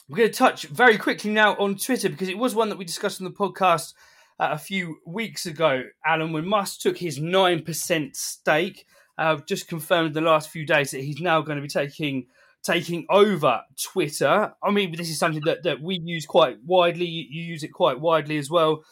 we're 0.07 0.17
going 0.17 0.31
to 0.31 0.37
touch 0.37 0.63
very 0.67 0.97
quickly 0.97 1.31
now 1.31 1.55
on 1.57 1.75
Twitter 1.75 2.09
because 2.09 2.29
it 2.29 2.37
was 2.37 2.55
one 2.55 2.69
that 2.69 2.77
we 2.77 2.85
discussed 2.85 3.21
on 3.21 3.25
the 3.25 3.31
podcast 3.31 3.93
uh, 4.39 4.49
a 4.51 4.57
few 4.57 4.97
weeks 5.05 5.45
ago. 5.45 5.83
Alan, 6.05 6.31
when 6.31 6.47
Musk 6.47 6.81
took 6.81 6.97
his 6.97 7.19
nine 7.19 7.63
percent 7.63 8.15
stake 8.15 8.85
I've 9.19 9.41
uh, 9.41 9.45
just 9.45 9.67
confirmed 9.67 10.13
the 10.13 10.21
last 10.21 10.49
few 10.49 10.65
days 10.65 10.91
that 10.91 11.01
he's 11.01 11.19
now 11.19 11.41
going 11.41 11.57
to 11.57 11.61
be 11.61 11.67
taking 11.67 12.27
taking 12.63 13.05
over 13.09 13.61
Twitter. 13.81 14.53
I 14.63 14.71
mean, 14.71 14.95
this 14.95 15.09
is 15.09 15.19
something 15.19 15.43
that, 15.45 15.63
that 15.63 15.81
we 15.81 15.99
use 16.01 16.25
quite 16.25 16.57
widely. 16.65 17.05
You 17.05 17.43
use 17.43 17.63
it 17.63 17.73
quite 17.73 17.99
widely 17.99 18.37
as 18.37 18.49
well, 18.49 18.83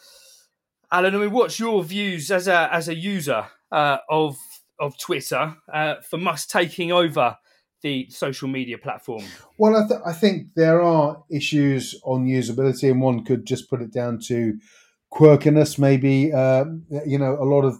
Alan. 0.92 1.14
I 1.14 1.18
mean, 1.18 1.30
what's 1.32 1.58
your 1.58 1.82
views 1.82 2.30
as 2.30 2.46
a 2.46 2.68
as 2.72 2.88
a 2.88 2.94
user 2.94 3.46
uh, 3.72 3.98
of 4.10 4.36
of 4.78 4.98
Twitter 4.98 5.56
uh, 5.72 5.96
for 6.02 6.18
Musk 6.18 6.50
taking 6.50 6.92
over 6.92 7.38
the 7.82 8.08
social 8.10 8.48
media 8.48 8.78
platform? 8.78 9.24
Well, 9.56 9.76
I, 9.76 9.86
th- 9.86 10.00
I, 10.04 10.12
think 10.12 10.54
there 10.54 10.82
are 10.82 11.22
issues 11.30 11.94
on 12.04 12.26
usability, 12.26 12.90
and 12.90 13.00
one 13.00 13.24
could 13.24 13.46
just 13.46 13.70
put 13.70 13.82
it 13.82 13.92
down 13.92 14.18
to 14.26 14.58
quirkiness. 15.12 15.78
Maybe 15.78 16.32
uh, 16.32 16.64
you 17.06 17.18
know 17.18 17.36
a 17.40 17.44
lot 17.44 17.64
of 17.64 17.78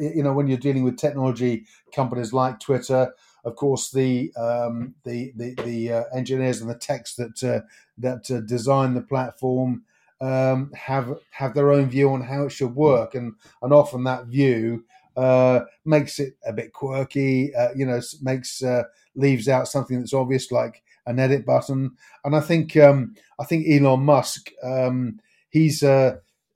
you 0.00 0.22
know 0.22 0.32
when 0.32 0.46
you're 0.46 0.58
dealing 0.58 0.84
with 0.84 0.98
technology 0.98 1.66
companies 1.94 2.32
like 2.32 2.60
Twitter, 2.60 3.12
of 3.44 3.56
course 3.56 3.90
the 3.90 4.32
um, 4.36 4.94
the 5.04 5.32
the, 5.36 5.54
the 5.64 5.92
uh, 5.92 6.04
engineers 6.14 6.60
and 6.60 6.70
the 6.70 6.74
techs 6.74 7.14
that 7.16 7.42
uh, 7.42 7.60
that 7.98 8.30
uh, 8.30 8.40
design 8.40 8.94
the 8.94 9.02
platform 9.02 9.84
um, 10.20 10.70
have 10.74 11.18
have 11.30 11.54
their 11.54 11.72
own 11.72 11.88
view 11.88 12.10
on 12.10 12.22
how 12.22 12.44
it 12.44 12.50
should 12.50 12.74
work, 12.74 13.14
and 13.14 13.34
and 13.62 13.72
often 13.72 14.04
that 14.04 14.26
view 14.26 14.84
uh, 15.16 15.60
makes 15.84 16.18
it 16.18 16.36
a 16.46 16.52
bit 16.52 16.72
quirky. 16.72 17.54
Uh, 17.54 17.68
you 17.76 17.86
know, 17.86 18.00
makes 18.22 18.62
uh, 18.62 18.84
leaves 19.14 19.48
out 19.48 19.68
something 19.68 19.98
that's 19.98 20.14
obvious 20.14 20.50
like 20.50 20.82
an 21.06 21.18
edit 21.18 21.44
button. 21.44 21.92
And 22.24 22.34
I 22.34 22.40
think 22.40 22.76
um, 22.76 23.14
I 23.38 23.44
think 23.44 23.66
Elon 23.68 24.00
Musk 24.00 24.50
um, 24.62 25.20
he's 25.50 25.82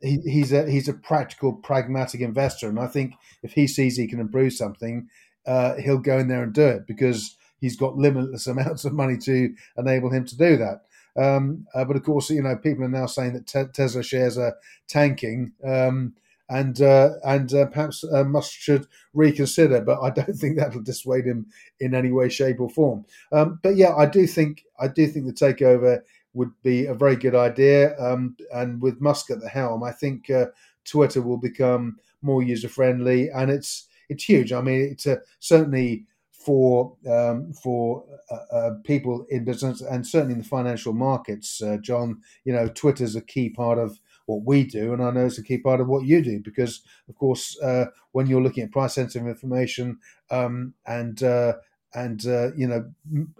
he, 0.01 0.19
he's 0.25 0.53
a 0.53 0.71
he's 0.71 0.89
a 0.89 0.95
practical, 0.95 1.53
pragmatic 1.53 2.21
investor, 2.21 2.69
and 2.69 2.79
I 2.79 2.87
think 2.87 3.15
if 3.43 3.53
he 3.53 3.67
sees 3.67 3.97
he 3.97 4.07
can 4.07 4.21
improve 4.21 4.53
something, 4.53 5.09
uh, 5.47 5.75
he'll 5.77 5.99
go 5.99 6.19
in 6.19 6.29
there 6.29 6.43
and 6.43 6.53
do 6.53 6.67
it 6.67 6.87
because 6.87 7.37
he's 7.61 7.77
got 7.77 7.97
limitless 7.97 8.47
amounts 8.49 8.85
of 8.85 8.93
money 8.93 9.17
to 9.19 9.55
enable 9.77 10.11
him 10.11 10.25
to 10.27 10.37
do 10.37 10.57
that. 10.57 10.83
Um, 11.21 11.67
uh, 11.75 11.85
but 11.85 11.97
of 11.97 12.05
course, 12.05 12.31
you 12.31 12.43
know, 12.43 12.57
people 12.57 12.85
are 12.85 12.89
now 12.89 13.07
saying 13.07 13.33
that 13.33 13.47
te- 13.47 13.73
Tesla 13.73 14.05
shares 14.05 14.39
are 14.39 14.55
tanking, 14.87 15.53
um, 15.65 16.15
and 16.49 16.81
uh, 16.81 17.11
and 17.25 17.53
uh, 17.53 17.67
perhaps 17.67 18.05
uh, 18.05 18.25
Musk 18.25 18.53
should 18.53 18.87
reconsider. 19.15 19.81
But 19.81 20.01
I 20.01 20.11
don't 20.11 20.35
think 20.35 20.59
that'll 20.59 20.83
dissuade 20.83 21.27
him 21.27 21.47
in 21.81 21.95
any 21.95 22.11
way, 22.11 22.29
shape, 22.29 22.61
or 22.61 22.71
form. 22.71 23.05
Um, 23.33 23.61
but 23.63 23.77
yeah, 23.77 23.95
I 23.95 24.07
do 24.07 24.27
think 24.27 24.65
I 24.79 24.89
do 24.89 25.07
think 25.07 25.27
the 25.27 25.33
takeover 25.33 26.01
would 26.35 26.51
be 26.63 26.87
a 26.87 26.95
very 26.95 27.17
good 27.17 27.35
idea. 27.35 27.99
Um, 27.99 28.37
and 28.55 28.81
with 28.81 29.01
Musk 29.01 29.31
at 29.31 29.41
the 29.41 29.49
helm, 29.49 29.83
I 29.83 29.93
think 29.93 30.31
uh, 30.31 30.47
Twitter 30.85 31.23
will 31.23 31.39
become 31.39 31.97
more 32.23 32.43
user 32.43 32.69
friendly, 32.69 33.31
and 33.31 33.51
it's 33.51 33.89
it's 34.09 34.25
huge. 34.25 34.53
I 34.53 34.61
mean, 34.61 34.81
it's 34.93 35.07
a, 35.07 35.21
certainly 35.41 36.07
for 36.33 36.97
um, 37.11 37.53
for 37.53 38.05
uh, 38.31 38.57
uh, 38.57 38.71
people 38.85 39.27
in 39.31 39.45
business 39.45 39.81
and 39.81 40.07
certainly 40.07 40.33
in 40.33 40.39
the 40.39 40.49
financial 40.49 40.93
markets, 40.93 41.61
uh, 41.63 41.77
John. 41.81 42.23
You 42.45 42.55
know, 42.55 42.69
Twitter's 42.69 43.17
a 43.17 43.21
key 43.21 43.51
part 43.51 43.79
of 43.79 44.01
what 44.29 44.45
we 44.45 44.65
do, 44.65 44.93
and 44.93 45.03
I 45.03 45.11
know 45.11 45.27
it's 45.27 45.39
a 45.39 45.43
key 45.43 45.59
part 45.59 45.81
of 45.81 45.89
what 45.89 46.05
you 46.05 46.23
do 46.23 46.41
because, 46.41 46.83
of 47.09 47.17
course, 47.17 47.59
uh, 47.61 47.87
when 48.13 48.27
you're 48.27 48.43
looking 48.43 48.65
at 48.65 48.71
price 48.73 48.95
sensitive 48.95 49.27
information 49.27 49.99
um, 50.31 50.75
and 50.87 51.23
uh, 51.23 51.55
and 51.95 52.27
uh, 52.27 52.53
you 52.55 52.67
know 52.67 52.85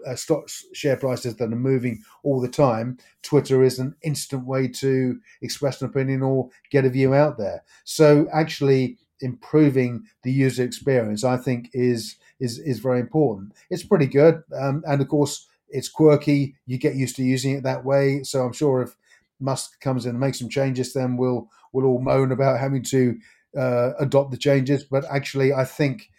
uh, 0.07 0.15
stock 0.15 0.49
share 0.73 0.97
prices 0.97 1.35
that 1.35 1.53
are 1.53 1.55
moving 1.55 2.01
all 2.23 2.41
the 2.41 2.47
time, 2.47 2.97
Twitter 3.21 3.63
is 3.63 3.79
an 3.79 3.95
instant 4.01 4.45
way 4.45 4.67
to 4.67 5.19
express 5.41 5.81
an 5.81 5.87
opinion 5.89 6.23
or 6.23 6.49
get 6.71 6.85
a 6.85 6.89
view 6.89 7.13
out 7.13 7.37
there. 7.37 7.63
So 7.83 8.27
actually 8.33 8.97
improving 9.21 10.03
the 10.23 10.31
user 10.31 10.63
experience, 10.63 11.23
I 11.23 11.37
think, 11.37 11.69
is 11.73 12.15
is 12.39 12.57
is 12.59 12.79
very 12.79 12.99
important. 12.99 13.53
It's 13.69 13.83
pretty 13.83 14.07
good, 14.07 14.43
um, 14.59 14.83
and 14.87 15.01
of 15.01 15.07
course, 15.07 15.47
it's 15.69 15.89
quirky. 15.89 16.55
You 16.65 16.77
get 16.77 16.95
used 16.95 17.15
to 17.17 17.23
using 17.23 17.53
it 17.55 17.63
that 17.63 17.85
way. 17.85 18.23
So 18.23 18.43
I'm 18.43 18.53
sure 18.53 18.81
if 18.81 18.95
Musk 19.39 19.79
comes 19.79 20.05
in 20.05 20.11
and 20.11 20.19
makes 20.19 20.39
some 20.39 20.49
changes, 20.49 20.93
then 20.93 21.17
we'll 21.17 21.49
we'll 21.73 21.85
all 21.85 22.01
moan 22.01 22.31
about 22.31 22.59
having 22.59 22.83
to 22.83 23.17
uh, 23.57 23.91
adopt 23.99 24.31
the 24.31 24.37
changes. 24.37 24.83
But 24.83 25.05
actually, 25.09 25.53
I 25.53 25.65
think 25.65 26.09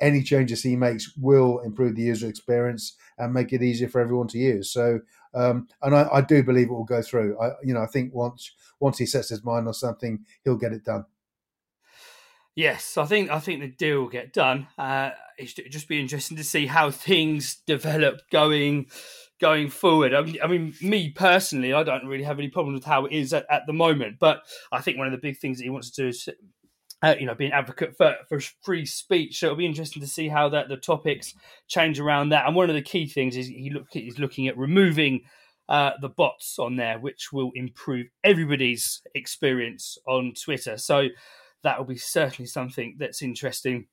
any 0.00 0.22
changes 0.22 0.62
he 0.62 0.76
makes 0.76 1.14
will 1.16 1.60
improve 1.60 1.94
the 1.94 2.02
user 2.02 2.28
experience 2.28 2.96
and 3.18 3.34
make 3.34 3.52
it 3.52 3.62
easier 3.62 3.88
for 3.88 4.00
everyone 4.00 4.28
to 4.28 4.38
use. 4.38 4.72
So, 4.72 5.00
um, 5.34 5.68
and 5.82 5.94
I, 5.94 6.08
I, 6.10 6.20
do 6.22 6.42
believe 6.42 6.68
it 6.68 6.72
will 6.72 6.84
go 6.84 7.02
through. 7.02 7.38
I, 7.38 7.50
you 7.62 7.74
know, 7.74 7.82
I 7.82 7.86
think 7.86 8.14
once 8.14 8.52
once 8.80 8.98
he 8.98 9.06
sets 9.06 9.28
his 9.28 9.44
mind 9.44 9.68
on 9.68 9.74
something, 9.74 10.24
he'll 10.42 10.56
get 10.56 10.72
it 10.72 10.84
done. 10.84 11.04
Yes, 12.56 12.96
I 12.96 13.04
think 13.04 13.30
I 13.30 13.38
think 13.38 13.60
the 13.60 13.68
deal 13.68 14.00
will 14.00 14.08
get 14.08 14.32
done. 14.32 14.66
Uh, 14.76 15.10
it'll 15.38 15.70
just 15.70 15.88
be 15.88 16.00
interesting 16.00 16.36
to 16.36 16.44
see 16.44 16.66
how 16.66 16.90
things 16.90 17.56
develop 17.66 18.22
going 18.30 18.86
going 19.40 19.70
forward. 19.70 20.14
I 20.14 20.46
mean, 20.46 20.74
me 20.82 21.10
personally, 21.10 21.72
I 21.72 21.82
don't 21.82 22.06
really 22.06 22.24
have 22.24 22.38
any 22.38 22.48
problems 22.48 22.76
with 22.76 22.84
how 22.84 23.06
it 23.06 23.12
is 23.12 23.32
at, 23.32 23.46
at 23.50 23.62
the 23.66 23.72
moment. 23.72 24.18
But 24.20 24.42
I 24.70 24.80
think 24.80 24.98
one 24.98 25.06
of 25.06 25.12
the 25.12 25.18
big 25.18 25.38
things 25.38 25.58
that 25.58 25.64
he 25.64 25.70
wants 25.70 25.90
to 25.90 26.02
do 26.02 26.08
is, 26.08 26.28
uh, 27.02 27.14
you 27.18 27.26
know, 27.26 27.34
be 27.34 27.46
an 27.46 27.52
advocate 27.52 27.96
for, 27.96 28.16
for 28.28 28.40
free 28.62 28.84
speech. 28.84 29.38
So 29.38 29.46
it'll 29.46 29.56
be 29.56 29.66
interesting 29.66 30.02
to 30.02 30.08
see 30.08 30.28
how 30.28 30.48
that 30.50 30.68
the 30.68 30.76
topics 30.76 31.34
change 31.68 31.98
around 31.98 32.28
that. 32.28 32.46
And 32.46 32.54
one 32.54 32.68
of 32.68 32.76
the 32.76 32.82
key 32.82 33.06
things 33.06 33.36
is 33.36 33.48
he 33.48 33.70
look 33.70 33.86
he's 33.90 34.18
looking 34.18 34.46
at 34.48 34.58
removing. 34.58 35.22
Uh, 35.68 35.92
the 36.00 36.08
bots 36.08 36.58
on 36.58 36.74
there, 36.74 36.98
which 36.98 37.30
will 37.32 37.52
improve 37.54 38.08
everybody's 38.24 39.02
experience 39.14 39.96
on 40.08 40.32
Twitter. 40.34 40.76
So 40.76 41.06
that 41.62 41.78
will 41.78 41.86
be 41.86 41.96
certainly 41.96 42.48
something 42.48 42.96
that's 42.98 43.22
interesting 43.22 43.86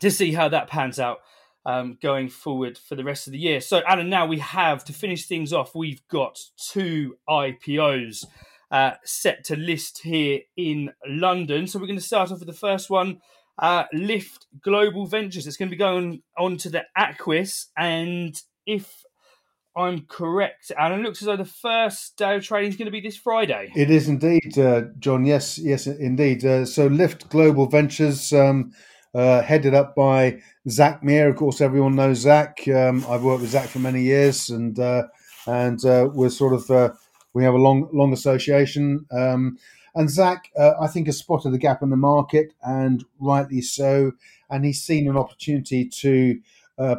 to 0.00 0.12
see 0.12 0.32
how 0.32 0.48
that 0.50 0.68
pans 0.68 1.00
out 1.00 1.18
um, 1.66 1.98
going 2.02 2.28
forward 2.28 2.78
for 2.78 2.94
the 2.94 3.04
rest 3.04 3.26
of 3.26 3.32
the 3.32 3.38
year. 3.38 3.60
So, 3.60 3.82
Alan, 3.86 4.10
now 4.10 4.26
we 4.26 4.38
have 4.38 4.84
to 4.86 4.92
finish 4.92 5.26
things 5.26 5.52
off. 5.52 5.74
We've 5.74 6.06
got 6.08 6.38
two 6.70 7.16
IPOs 7.28 8.24
uh, 8.70 8.92
set 9.04 9.44
to 9.44 9.56
list 9.56 10.00
here 10.02 10.40
in 10.56 10.92
London. 11.06 11.66
So, 11.66 11.78
we're 11.78 11.86
going 11.86 11.98
to 11.98 12.04
start 12.04 12.30
off 12.30 12.38
with 12.40 12.48
the 12.48 12.52
first 12.52 12.90
one. 12.90 13.20
Uh, 13.58 13.84
Lift 13.92 14.46
Global 14.62 15.06
Ventures. 15.06 15.46
It's 15.46 15.56
going 15.56 15.68
to 15.68 15.74
be 15.74 15.78
going 15.78 16.22
on 16.36 16.56
to 16.58 16.70
the 16.70 16.84
Aquis, 16.98 17.66
and 17.76 18.40
if 18.66 19.04
I'm 19.76 20.06
correct, 20.06 20.70
Alan, 20.76 21.00
it 21.00 21.02
looks 21.02 21.22
as 21.22 21.26
though 21.26 21.36
the 21.36 21.44
first 21.44 22.16
day 22.16 22.36
of 22.36 22.44
trading 22.44 22.70
is 22.70 22.76
going 22.76 22.86
to 22.86 22.92
be 22.92 23.00
this 23.00 23.16
Friday. 23.16 23.72
It 23.74 23.90
is 23.90 24.08
indeed, 24.08 24.58
uh, 24.58 24.82
John. 24.98 25.24
Yes, 25.24 25.58
yes, 25.58 25.86
indeed. 25.86 26.44
Uh, 26.44 26.64
so, 26.64 26.88
Lift 26.88 27.28
Global 27.28 27.66
Ventures. 27.66 28.32
Um, 28.32 28.72
uh, 29.14 29.42
headed 29.42 29.74
up 29.74 29.94
by 29.94 30.40
Zak 30.68 31.02
Mir. 31.02 31.28
Of 31.28 31.36
course, 31.36 31.60
everyone 31.60 31.94
knows 31.94 32.18
Zak. 32.18 32.66
Um, 32.68 33.04
I've 33.08 33.22
worked 33.22 33.42
with 33.42 33.50
Zak 33.50 33.68
for 33.68 33.78
many 33.78 34.02
years, 34.02 34.50
and 34.50 34.78
uh, 34.78 35.04
and 35.46 35.84
uh, 35.84 36.08
we're 36.12 36.30
sort 36.30 36.52
of 36.52 36.70
uh, 36.70 36.90
we 37.32 37.44
have 37.44 37.54
a 37.54 37.58
long 37.58 37.88
long 37.92 38.12
association. 38.12 39.06
Um, 39.10 39.58
and 39.94 40.10
Zak, 40.10 40.50
uh, 40.58 40.72
I 40.80 40.88
think, 40.88 41.06
has 41.06 41.18
spotted 41.18 41.52
the 41.52 41.58
gap 41.58 41.82
in 41.82 41.90
the 41.90 41.96
market, 41.96 42.52
and 42.62 43.04
rightly 43.20 43.60
so. 43.60 44.12
And 44.50 44.64
he's 44.64 44.82
seen 44.82 45.08
an 45.08 45.16
opportunity 45.16 45.88
to 45.88 46.40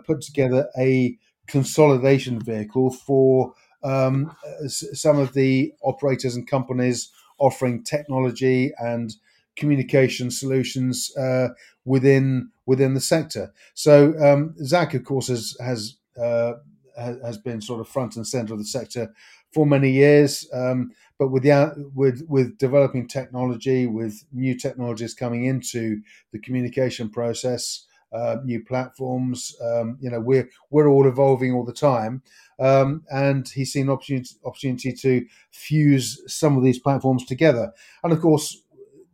put 0.06 0.22
together 0.22 0.70
a 0.78 1.18
consolidation 1.48 2.40
vehicle 2.40 2.92
for 2.92 3.54
um, 3.84 4.36
some 4.68 5.20
of 5.20 5.34
the 5.34 5.74
operators 5.84 6.36
and 6.36 6.48
companies 6.48 7.12
offering 7.38 7.84
technology 7.84 8.72
and 8.80 9.16
communication 9.56 10.32
solutions 10.32 11.16
uh, 11.18 11.50
within 11.86 12.50
within 12.66 12.94
the 12.96 13.02
sector. 13.02 13.54
So 13.74 14.14
um, 14.20 14.56
Zak, 14.64 14.94
of 14.94 15.04
course, 15.04 15.28
has 15.28 15.56
has 15.60 15.98
uh, 16.22 16.54
has 16.98 17.38
been 17.38 17.62
sort 17.62 17.80
of 17.80 17.88
front 17.88 18.16
and 18.16 18.28
center 18.28 18.54
of 18.54 18.60
the 18.60 18.66
sector 18.66 19.14
for 19.54 19.66
many 19.66 19.92
years. 19.92 20.48
Um, 20.54 20.92
but 21.18 21.30
with 21.30 21.44
the 21.44 21.90
with 21.96 22.26
with 22.28 22.58
developing 22.58 23.08
technology, 23.08 23.88
with 23.88 24.26
new 24.34 24.58
technologies 24.58 25.14
coming 25.14 25.46
into 25.46 26.02
the 26.34 26.40
communication 26.40 27.10
process, 27.10 27.86
uh, 28.12 28.38
new 28.44 28.64
platforms, 28.64 29.56
um, 29.62 29.98
you 30.02 30.10
know, 30.10 30.20
we're 30.20 30.50
we're 30.72 30.90
all 30.90 31.08
evolving 31.08 31.54
all 31.54 31.64
the 31.64 31.74
time. 31.74 32.22
Um, 32.60 33.04
and 33.10 33.48
he's 33.48 33.74
seen 33.74 33.90
opportunity 33.90 34.36
opportunity 34.46 34.94
to 34.94 35.26
fuse 35.52 36.22
some 36.28 36.58
of 36.58 36.64
these 36.64 36.80
platforms 36.80 37.26
together. 37.26 37.72
And 38.04 38.12
of 38.12 38.20
course, 38.22 38.62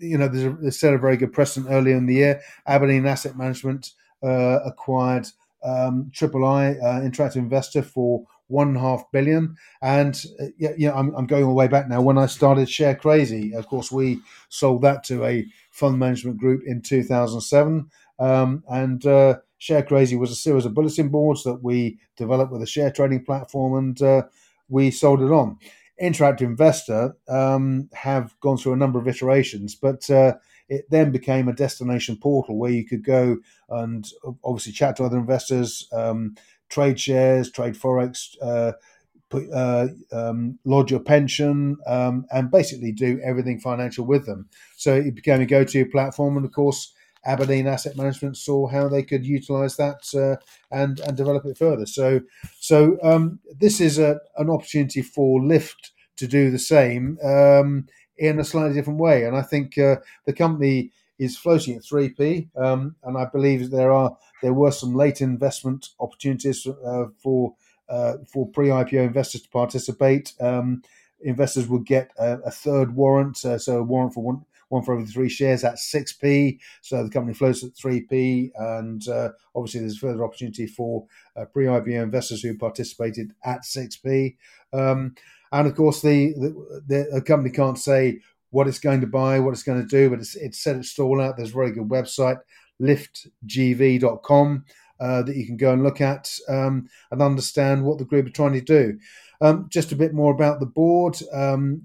you 0.01 0.17
know, 0.17 0.27
there's 0.27 0.45
a, 0.45 0.57
there's 0.61 0.79
set 0.79 0.93
a 0.93 0.97
very 0.97 1.17
good 1.17 1.33
precedent 1.33 1.71
earlier 1.71 1.95
in 1.95 2.05
the 2.05 2.15
year. 2.15 2.41
Aberdeen 2.67 3.05
Asset 3.05 3.37
Management 3.37 3.91
uh, 4.23 4.59
acquired 4.65 5.27
um, 5.63 6.11
Triple 6.13 6.45
I 6.45 6.71
uh, 6.71 7.01
Interactive 7.01 7.37
Investor 7.37 7.81
for 7.83 8.23
one 8.47 8.69
and 8.69 8.77
a 8.77 8.81
half 8.81 9.03
billion. 9.11 9.55
And 9.81 10.21
uh, 10.39 10.47
yeah, 10.57 10.71
yeah, 10.77 10.93
I'm, 10.93 11.15
I'm 11.15 11.25
going 11.25 11.43
all 11.43 11.51
the 11.51 11.55
way 11.55 11.67
back 11.67 11.87
now. 11.87 12.01
When 12.01 12.17
I 12.17 12.25
started 12.25 12.69
Share 12.69 12.95
Crazy, 12.95 13.53
of 13.55 13.67
course, 13.67 13.91
we 13.91 14.19
sold 14.49 14.81
that 14.83 15.03
to 15.05 15.23
a 15.25 15.45
fund 15.71 15.97
management 15.97 16.37
group 16.37 16.61
in 16.65 16.81
2007. 16.81 17.89
Um, 18.19 18.63
and 18.69 19.05
uh, 19.05 19.37
Share 19.57 19.83
Crazy 19.83 20.15
was 20.15 20.31
a 20.31 20.35
series 20.35 20.65
of 20.65 20.73
bulletin 20.73 21.09
boards 21.09 21.43
that 21.43 21.63
we 21.63 21.99
developed 22.17 22.51
with 22.51 22.61
a 22.61 22.67
share 22.67 22.91
trading 22.91 23.23
platform, 23.23 23.77
and 23.77 24.01
uh, 24.01 24.23
we 24.69 24.91
sold 24.91 25.21
it 25.21 25.31
on. 25.31 25.57
Interactive 26.01 26.41
Investor 26.41 27.15
um, 27.27 27.89
have 27.93 28.33
gone 28.39 28.57
through 28.57 28.73
a 28.73 28.77
number 28.77 28.99
of 28.99 29.07
iterations, 29.07 29.75
but 29.75 30.09
uh, 30.09 30.33
it 30.67 30.85
then 30.89 31.11
became 31.11 31.47
a 31.47 31.53
destination 31.53 32.17
portal 32.17 32.57
where 32.57 32.71
you 32.71 32.85
could 32.85 33.03
go 33.03 33.37
and 33.69 34.07
obviously 34.43 34.71
chat 34.71 34.95
to 34.95 35.03
other 35.03 35.17
investors, 35.17 35.87
um, 35.93 36.35
trade 36.69 36.99
shares, 36.99 37.51
trade 37.51 37.75
forex, 37.75 38.35
uh, 38.41 38.71
put, 39.29 39.49
uh, 39.53 39.87
um, 40.11 40.57
lodge 40.65 40.91
your 40.91 40.99
pension, 40.99 41.77
um, 41.85 42.25
and 42.31 42.49
basically 42.51 42.91
do 42.91 43.19
everything 43.23 43.59
financial 43.59 44.05
with 44.05 44.25
them. 44.25 44.49
So 44.77 44.95
it 44.95 45.15
became 45.15 45.41
a 45.41 45.45
go-to 45.45 45.85
platform, 45.85 46.37
and 46.37 46.45
of 46.45 46.51
course. 46.51 46.93
Aberdeen 47.25 47.67
Asset 47.67 47.97
Management 47.97 48.37
saw 48.37 48.67
how 48.67 48.87
they 48.87 49.03
could 49.03 49.25
utilise 49.25 49.75
that 49.75 50.01
uh, 50.15 50.43
and 50.71 50.99
and 51.01 51.15
develop 51.15 51.45
it 51.45 51.57
further. 51.57 51.85
So 51.85 52.21
so 52.59 52.97
um, 53.03 53.39
this 53.59 53.79
is 53.79 53.99
a, 53.99 54.19
an 54.37 54.49
opportunity 54.49 55.01
for 55.01 55.41
Lift 55.41 55.91
to 56.17 56.27
do 56.27 56.51
the 56.51 56.59
same 56.59 57.17
um, 57.23 57.87
in 58.17 58.39
a 58.39 58.43
slightly 58.43 58.73
different 58.73 58.99
way. 58.99 59.23
And 59.23 59.35
I 59.35 59.41
think 59.41 59.77
uh, 59.77 59.97
the 60.25 60.33
company 60.33 60.91
is 61.17 61.37
floating 61.37 61.75
at 61.75 61.83
3p, 61.83 62.49
um, 62.57 62.95
and 63.03 63.17
I 63.17 63.25
believe 63.25 63.69
there 63.69 63.91
are 63.91 64.17
there 64.41 64.53
were 64.53 64.71
some 64.71 64.95
late 64.95 65.21
investment 65.21 65.89
opportunities 65.99 66.65
uh, 66.65 67.05
for 67.21 67.53
uh, 67.89 68.17
for 68.31 68.47
pre-IPO 68.47 69.05
investors 69.05 69.41
to 69.43 69.49
participate. 69.49 70.33
Um, 70.39 70.81
investors 71.21 71.67
would 71.67 71.85
get 71.85 72.09
a, 72.17 72.39
a 72.39 72.51
third 72.51 72.95
warrant, 72.95 73.43
uh, 73.45 73.59
so 73.59 73.77
a 73.77 73.83
warrant 73.83 74.13
for 74.13 74.23
one 74.23 74.45
one 74.71 74.83
for 74.83 74.93
every 74.93 75.05
three 75.05 75.29
shares 75.29 75.63
at 75.63 75.75
6p. 75.75 76.59
So 76.81 77.03
the 77.03 77.09
company 77.09 77.33
floats 77.33 77.63
at 77.63 77.73
3p. 77.73 78.51
And 78.55 79.07
uh, 79.07 79.29
obviously, 79.55 79.81
there's 79.81 79.97
further 79.97 80.23
opportunity 80.23 80.65
for 80.65 81.05
uh, 81.35 81.45
pre 81.45 81.65
IPO 81.65 82.01
investors 82.01 82.41
who 82.41 82.57
participated 82.57 83.33
at 83.43 83.63
6p. 83.63 84.37
Um, 84.73 85.15
and 85.51 85.67
of 85.67 85.75
course, 85.75 86.01
the, 86.01 86.33
the, 86.87 87.09
the 87.13 87.21
company 87.21 87.53
can't 87.53 87.77
say 87.77 88.19
what 88.51 88.67
it's 88.67 88.79
going 88.79 89.01
to 89.01 89.07
buy, 89.07 89.39
what 89.39 89.51
it's 89.51 89.63
going 89.63 89.81
to 89.81 89.87
do, 89.87 90.09
but 90.09 90.19
it's, 90.19 90.35
it's 90.35 90.63
set 90.63 90.77
its 90.77 90.91
stall 90.91 91.21
out. 91.21 91.35
There's 91.35 91.51
a 91.51 91.53
very 91.53 91.71
good 91.71 91.89
website, 91.89 92.39
liftgv.com, 92.81 94.65
uh, 95.01 95.23
that 95.23 95.35
you 95.35 95.45
can 95.45 95.57
go 95.57 95.73
and 95.73 95.83
look 95.83 95.99
at 95.99 96.31
um, 96.47 96.87
and 97.11 97.21
understand 97.21 97.83
what 97.83 97.97
the 97.97 98.05
group 98.05 98.27
are 98.27 98.31
trying 98.31 98.53
to 98.53 98.61
do. 98.61 98.97
Um, 99.41 99.67
just 99.69 99.91
a 99.91 99.95
bit 99.95 100.13
more 100.13 100.31
about 100.33 100.59
the 100.59 100.65
board. 100.65 101.17
Um, 101.33 101.83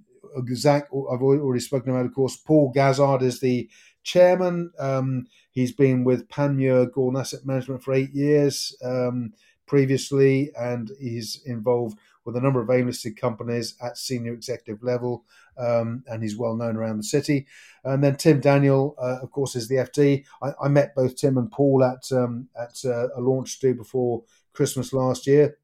Zak, 0.55 0.85
I've 0.87 1.23
already 1.23 1.61
spoken 1.61 1.91
about, 1.91 2.07
of 2.07 2.15
course. 2.15 2.37
Paul 2.37 2.73
Gazzard 2.75 3.23
is 3.23 3.41
the 3.41 3.69
chairman. 4.03 4.73
Um, 4.79 5.27
he's 5.51 5.73
been 5.73 6.05
with 6.05 6.29
Panmure 6.29 6.93
Gordon 6.93 7.21
Asset 7.21 7.45
Management 7.45 7.83
for 7.83 7.95
eight 7.95 8.13
years 8.13 8.77
um, 8.85 9.33
previously, 9.67 10.51
and 10.59 10.91
he's 11.01 11.43
involved 11.47 11.99
with 12.25 12.37
a 12.37 12.41
number 12.41 12.61
of 12.61 12.71
AIM 12.71 12.87
listed 12.87 13.17
companies 13.17 13.77
at 13.81 13.97
senior 13.97 14.33
executive 14.33 14.83
level. 14.83 15.25
um, 15.59 16.05
and 16.07 16.23
he's 16.23 16.37
well 16.37 16.55
known 16.55 16.77
around 16.77 16.99
the 16.99 17.05
city. 17.05 17.47
And 17.85 18.03
then 18.03 18.17
Tim 18.17 18.41
Daniel, 18.41 18.95
uh, 18.99 19.19
of 19.23 19.31
course, 19.31 19.57
is 19.57 19.69
the 19.69 19.77
FD. 19.77 20.25
I, 20.43 20.53
I, 20.63 20.69
met 20.69 20.95
both 20.95 21.17
Tim 21.17 21.39
and 21.39 21.51
Paul 21.51 21.85
at 21.85 22.11
um, 22.13 22.49
at 22.59 22.77
uh, 22.85 23.09
a 23.17 23.21
launch 23.21 23.59
do 23.61 23.75
before 23.75 24.25
Christmas 24.53 24.93
last 24.93 25.27
year. 25.27 25.59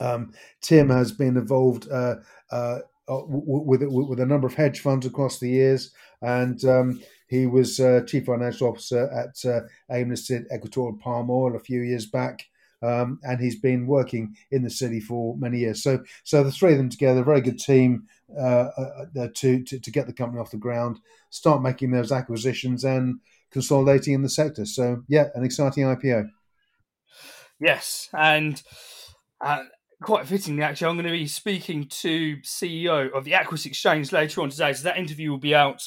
Um, 0.00 0.32
Tim 0.60 0.90
has 0.90 1.12
been 1.12 1.36
involved 1.36 1.88
uh, 1.90 2.16
uh, 2.50 2.78
uh 3.08 3.20
with, 3.26 3.82
with, 3.82 4.20
a 4.20 4.26
number 4.26 4.46
of 4.46 4.54
hedge 4.54 4.80
funds 4.80 5.06
across 5.06 5.38
the 5.38 5.48
years, 5.48 5.92
and 6.22 6.64
um, 6.64 7.00
he 7.28 7.46
was 7.46 7.80
uh, 7.80 8.02
chief 8.06 8.26
financial 8.26 8.68
officer 8.68 9.10
at 9.10 9.44
uh, 9.48 9.60
listed 10.06 10.46
Equatorial 10.54 10.98
Palm 10.98 11.30
Oil 11.30 11.56
a 11.56 11.60
few 11.60 11.80
years 11.80 12.06
back. 12.06 12.46
Um, 12.82 13.18
and 13.22 13.40
he's 13.40 13.58
been 13.58 13.86
working 13.86 14.36
in 14.50 14.62
the 14.62 14.68
city 14.68 15.00
for 15.00 15.38
many 15.38 15.60
years. 15.60 15.82
So, 15.82 16.04
so 16.22 16.44
the 16.44 16.52
three 16.52 16.72
of 16.72 16.78
them 16.78 16.90
together, 16.90 17.24
very 17.24 17.40
good 17.40 17.58
team 17.58 18.06
uh, 18.38 18.68
uh, 18.76 19.28
to, 19.36 19.62
to, 19.64 19.78
to 19.80 19.90
get 19.90 20.06
the 20.06 20.12
company 20.12 20.38
off 20.38 20.50
the 20.50 20.58
ground, 20.58 21.00
start 21.30 21.62
making 21.62 21.92
those 21.92 22.12
acquisitions 22.12 22.84
and 22.84 23.20
consolidating 23.50 24.12
in 24.12 24.20
the 24.20 24.28
sector. 24.28 24.66
So, 24.66 25.02
yeah, 25.08 25.28
an 25.34 25.44
exciting 25.44 25.84
IPO. 25.84 26.28
Yes, 27.58 28.10
and 28.12 28.62
uh, 29.40 29.62
quite 30.04 30.26
fittingly, 30.26 30.62
actually, 30.62 30.88
I'm 30.88 30.96
going 30.96 31.06
to 31.06 31.12
be 31.12 31.26
speaking 31.26 31.86
to 31.88 32.36
CEO 32.38 33.10
of 33.12 33.24
the 33.24 33.32
Aquis 33.32 33.64
Exchange 33.64 34.12
later 34.12 34.42
on 34.42 34.50
today. 34.50 34.74
So 34.74 34.84
that 34.84 34.98
interview 34.98 35.30
will 35.30 35.38
be 35.38 35.54
out 35.54 35.82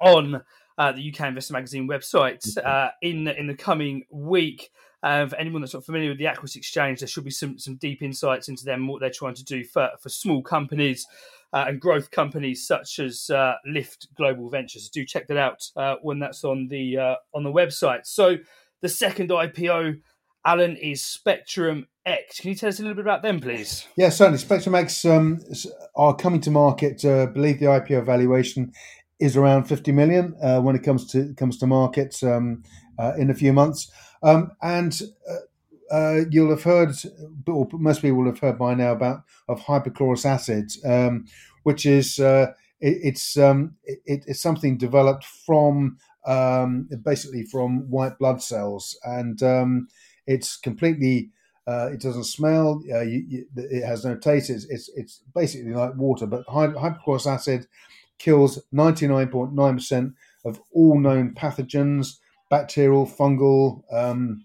on 0.00 0.42
uh, 0.76 0.92
the 0.92 1.10
UK 1.10 1.28
Investor 1.28 1.54
Magazine 1.54 1.88
website 1.88 2.42
uh, 2.62 2.90
in 3.02 3.26
in 3.26 3.46
the 3.46 3.54
coming 3.54 4.04
week. 4.10 4.70
Uh, 5.02 5.26
for 5.26 5.36
anyone 5.36 5.62
that's 5.62 5.74
not 5.74 5.84
familiar 5.84 6.10
with 6.10 6.18
the 6.18 6.26
Aquis 6.26 6.56
Exchange, 6.56 7.00
there 7.00 7.08
should 7.08 7.24
be 7.24 7.30
some 7.30 7.58
some 7.58 7.76
deep 7.76 8.02
insights 8.02 8.48
into 8.48 8.64
them, 8.64 8.86
what 8.86 9.00
they're 9.00 9.10
trying 9.10 9.34
to 9.34 9.44
do 9.44 9.64
for 9.64 9.88
for 10.00 10.08
small 10.08 10.42
companies. 10.42 11.06
Uh, 11.50 11.64
and 11.68 11.80
growth 11.80 12.10
companies 12.10 12.66
such 12.66 12.98
as 12.98 13.30
uh, 13.30 13.54
Lift 13.64 14.08
Global 14.16 14.50
Ventures. 14.50 14.90
Do 14.90 15.02
check 15.06 15.26
that 15.28 15.38
out 15.38 15.66
uh, 15.76 15.94
when 16.02 16.18
that's 16.18 16.44
on 16.44 16.68
the 16.68 16.98
on 17.32 17.42
the 17.42 17.50
website. 17.50 18.04
So 18.04 18.36
the 18.82 18.88
second 18.90 19.30
IPO, 19.30 20.02
Alan, 20.44 20.76
is 20.76 21.02
Spectrum 21.02 21.86
X. 22.08 22.40
Can 22.40 22.50
you 22.50 22.56
tell 22.56 22.68
us 22.68 22.78
a 22.78 22.82
little 22.82 22.96
bit 22.96 23.04
about 23.04 23.22
them, 23.22 23.40
please? 23.40 23.86
Yeah, 23.96 24.08
certainly. 24.08 24.38
Spectrum 24.38 24.74
X 24.74 25.04
um, 25.04 25.40
are 25.94 26.16
coming 26.16 26.40
to 26.42 26.50
market. 26.50 27.04
I 27.04 27.26
believe 27.26 27.60
the 27.60 27.66
IPO 27.66 28.04
valuation 28.04 28.72
is 29.18 29.36
around 29.36 29.64
50 29.64 29.92
million 29.92 30.36
uh, 30.42 30.60
when 30.60 30.76
it 30.76 30.82
comes 30.82 31.10
to 31.12 31.34
comes 31.34 31.58
to 31.58 31.66
markets 31.66 32.22
um, 32.22 32.62
uh, 32.98 33.12
in 33.18 33.30
a 33.30 33.34
few 33.34 33.52
months. 33.52 33.90
Um, 34.22 34.52
and 34.62 35.00
uh, 35.28 35.94
uh 35.94 36.20
you'll 36.30 36.50
have 36.50 36.62
heard, 36.62 36.94
or 37.46 37.68
most 37.72 38.02
people 38.02 38.18
will 38.18 38.26
have 38.26 38.40
heard 38.40 38.58
by 38.58 38.74
now 38.74 38.92
about 38.92 39.22
of 39.48 39.60
hypochlorous 39.60 40.24
acid, 40.24 40.70
um, 40.84 41.26
which 41.62 41.86
is 41.86 42.18
uh, 42.18 42.52
it, 42.80 42.98
it's 43.02 43.36
um, 43.36 43.74
it, 43.84 44.24
it's 44.26 44.40
something 44.40 44.78
developed 44.78 45.24
from 45.24 45.98
um, 46.26 46.88
basically 47.04 47.44
from 47.44 47.90
white 47.90 48.18
blood 48.18 48.42
cells, 48.42 48.98
and 49.04 49.42
um, 49.42 49.88
it's 50.26 50.56
completely. 50.56 51.30
Uh, 51.68 51.90
it 51.92 52.00
doesn't 52.00 52.24
smell. 52.24 52.80
You, 52.84 53.24
you, 53.28 53.46
it 53.56 53.84
has 53.84 54.04
no 54.04 54.16
taste. 54.16 54.48
It's, 54.48 54.64
it's, 54.70 54.88
it's 54.96 55.22
basically 55.34 55.74
like 55.74 55.94
water. 55.96 56.26
But 56.26 56.46
hypochlorous 56.46 57.30
acid 57.30 57.66
kills 58.18 58.58
99.9% 58.72 60.14
of 60.44 60.60
all 60.72 60.98
known 60.98 61.34
pathogens, 61.34 62.18
bacterial, 62.48 63.06
fungal, 63.06 63.82
um, 63.92 64.44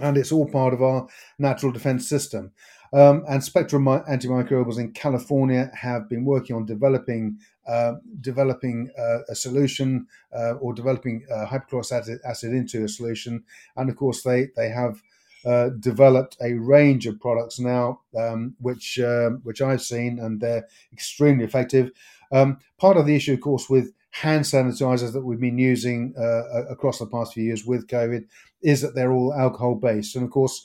and 0.00 0.16
it's 0.16 0.32
all 0.32 0.48
part 0.48 0.74
of 0.74 0.82
our 0.82 1.08
natural 1.38 1.72
defense 1.72 2.08
system. 2.08 2.52
Um, 2.92 3.24
and 3.28 3.42
Spectrum 3.42 3.86
Antimicrobials 3.86 4.78
in 4.78 4.92
California 4.92 5.70
have 5.74 6.08
been 6.08 6.24
working 6.24 6.54
on 6.54 6.64
developing 6.64 7.38
uh, 7.66 7.94
developing 8.20 8.90
uh, 8.96 9.20
a 9.28 9.34
solution 9.34 10.06
uh, 10.36 10.52
or 10.60 10.74
developing 10.74 11.24
uh, 11.32 11.46
hypochlorous 11.46 11.90
acid, 11.90 12.20
acid, 12.24 12.52
into 12.52 12.84
a 12.84 12.88
solution. 12.88 13.42
And 13.76 13.90
of 13.90 13.96
course, 13.96 14.22
they 14.22 14.48
they 14.54 14.68
have 14.68 15.02
uh, 15.44 15.70
developed 15.80 16.36
a 16.40 16.54
range 16.54 17.06
of 17.06 17.20
products 17.20 17.58
now, 17.58 18.00
um, 18.18 18.54
which 18.60 18.98
um, 18.98 19.40
which 19.42 19.60
I've 19.60 19.82
seen, 19.82 20.18
and 20.18 20.40
they're 20.40 20.66
extremely 20.92 21.44
effective. 21.44 21.90
Um, 22.32 22.58
part 22.78 22.96
of 22.96 23.06
the 23.06 23.14
issue, 23.14 23.34
of 23.34 23.40
course, 23.40 23.68
with 23.68 23.92
hand 24.10 24.44
sanitizers 24.44 25.12
that 25.12 25.24
we've 25.24 25.40
been 25.40 25.58
using 25.58 26.14
uh, 26.18 26.64
across 26.70 26.98
the 26.98 27.06
past 27.06 27.34
few 27.34 27.44
years 27.44 27.64
with 27.66 27.88
COVID 27.88 28.26
is 28.62 28.80
that 28.80 28.94
they're 28.94 29.12
all 29.12 29.34
alcohol 29.34 29.74
based, 29.74 30.16
and 30.16 30.24
of 30.24 30.30
course, 30.30 30.64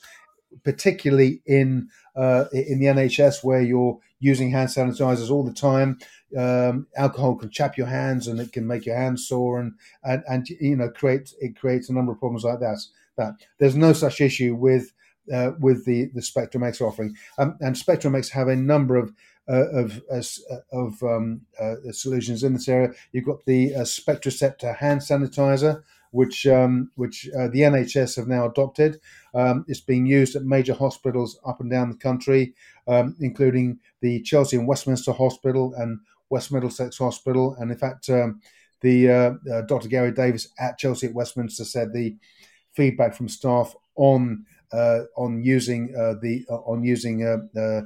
particularly 0.63 1.41
in 1.45 1.89
uh, 2.15 2.45
in 2.53 2.79
the 2.79 2.85
NHS 2.85 3.43
where 3.43 3.61
you're 3.61 3.99
using 4.19 4.51
hand 4.51 4.69
sanitizers 4.69 5.31
all 5.31 5.43
the 5.43 5.53
time, 5.53 5.97
um, 6.37 6.87
alcohol 6.95 7.35
can 7.35 7.49
chap 7.49 7.77
your 7.77 7.87
hands 7.87 8.27
and 8.27 8.39
it 8.39 8.51
can 8.51 8.67
make 8.67 8.85
your 8.85 8.95
hands 8.95 9.27
sore 9.27 9.59
and, 9.59 9.73
and 10.03 10.23
and 10.27 10.49
you 10.49 10.75
know 10.75 10.89
create 10.89 11.33
it 11.39 11.55
creates 11.59 11.89
a 11.89 11.93
number 11.93 12.11
of 12.11 12.19
problems 12.19 12.43
like 12.43 12.59
that. 12.59 12.77
That 13.19 13.36
there's 13.60 13.75
no 13.75 13.93
such 13.93 14.21
issue 14.21 14.55
with 14.55 14.91
uh, 15.32 15.51
with 15.60 15.86
the 15.86 16.10
the 16.15 16.21
Spectrum 16.21 16.63
X 16.63 16.82
offering, 16.82 17.15
um, 17.38 17.58
and 17.60 17.77
Spectrum 17.77 18.15
X 18.15 18.29
have 18.29 18.47
a 18.47 18.55
number 18.55 18.95
of 18.95 19.13
uh, 19.49 19.67
of 19.69 20.01
uh, 20.12 20.21
of 20.71 21.01
um, 21.01 21.41
uh, 21.60 21.73
solutions 21.91 22.43
in 22.43 22.53
this 22.53 22.67
area. 22.67 22.91
You've 23.12 23.25
got 23.25 23.43
the 23.45 23.73
uh, 23.73 23.79
Spectraceptor 23.82 24.77
hand 24.77 25.01
sanitizer, 25.01 25.82
which 26.12 26.45
um, 26.45 26.91
which 26.95 27.27
uh, 27.36 27.47
the 27.47 27.62
NHS 27.62 28.15
have 28.17 28.27
now 28.27 28.45
adopted. 28.45 29.01
Um, 29.34 29.65
it's 29.67 29.79
being 29.79 30.05
used 30.05 30.36
at 30.36 30.43
major 30.43 30.75
hospitals 30.75 31.39
up 31.47 31.62
and 31.62 31.71
down 31.71 31.89
the 31.89 31.97
country, 31.97 32.53
um, 32.88 33.15
including 33.19 33.79
the 34.01 34.21
Chelsea 34.21 34.55
and 34.55 34.67
Westminster 34.67 35.13
Hospital 35.13 35.73
and 35.75 35.99
West 36.29 36.51
Middlesex 36.51 36.99
Hospital. 36.99 37.55
And 37.58 37.71
in 37.71 37.77
fact, 37.77 38.08
um, 38.10 38.41
the 38.82 39.65
Dr. 39.67 39.89
Gary 39.89 40.12
Davis 40.12 40.49
at 40.60 40.77
Chelsea 40.77 41.08
at 41.08 41.13
Westminster 41.15 41.65
said 41.65 41.91
the 41.91 42.15
feedback 42.75 43.13
from 43.13 43.29
staff 43.29 43.75
on 43.95 44.45
uh, 44.71 45.01
on 45.17 45.43
using 45.43 45.93
uh, 45.95 46.13
the 46.21 46.45
uh, 46.49 46.55
on 46.58 46.84
using 46.84 47.23
uh, 47.23 47.60
uh, 47.60 47.82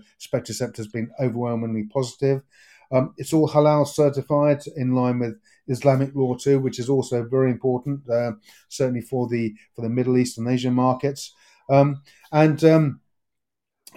has 0.77 0.87
been 0.87 1.09
overwhelmingly 1.19 1.83
positive. 1.83 2.43
Um, 2.91 3.13
it's 3.17 3.33
all 3.33 3.49
halal 3.49 3.87
certified 3.87 4.61
in 4.75 4.93
line 4.93 5.19
with 5.19 5.39
Islamic 5.67 6.13
law 6.13 6.35
too, 6.35 6.59
which 6.59 6.79
is 6.79 6.89
also 6.89 7.23
very 7.23 7.51
important, 7.51 8.07
uh, 8.09 8.33
certainly 8.69 9.01
for 9.01 9.27
the 9.27 9.55
for 9.75 9.81
the 9.81 9.89
Middle 9.89 10.17
East 10.17 10.37
and 10.37 10.47
Asian 10.47 10.73
markets. 10.73 11.33
Um, 11.69 12.01
and 12.31 12.63
um, 12.63 12.99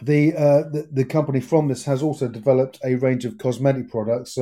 the, 0.02 0.34
uh, 0.34 0.62
the, 0.70 0.88
the 0.92 1.04
company 1.04 1.40
from 1.40 1.68
this 1.68 1.84
has 1.84 2.02
also 2.02 2.28
developed 2.28 2.78
a 2.84 2.96
range 2.96 3.24
of 3.24 3.38
cosmetic 3.38 3.90
products. 3.90 4.36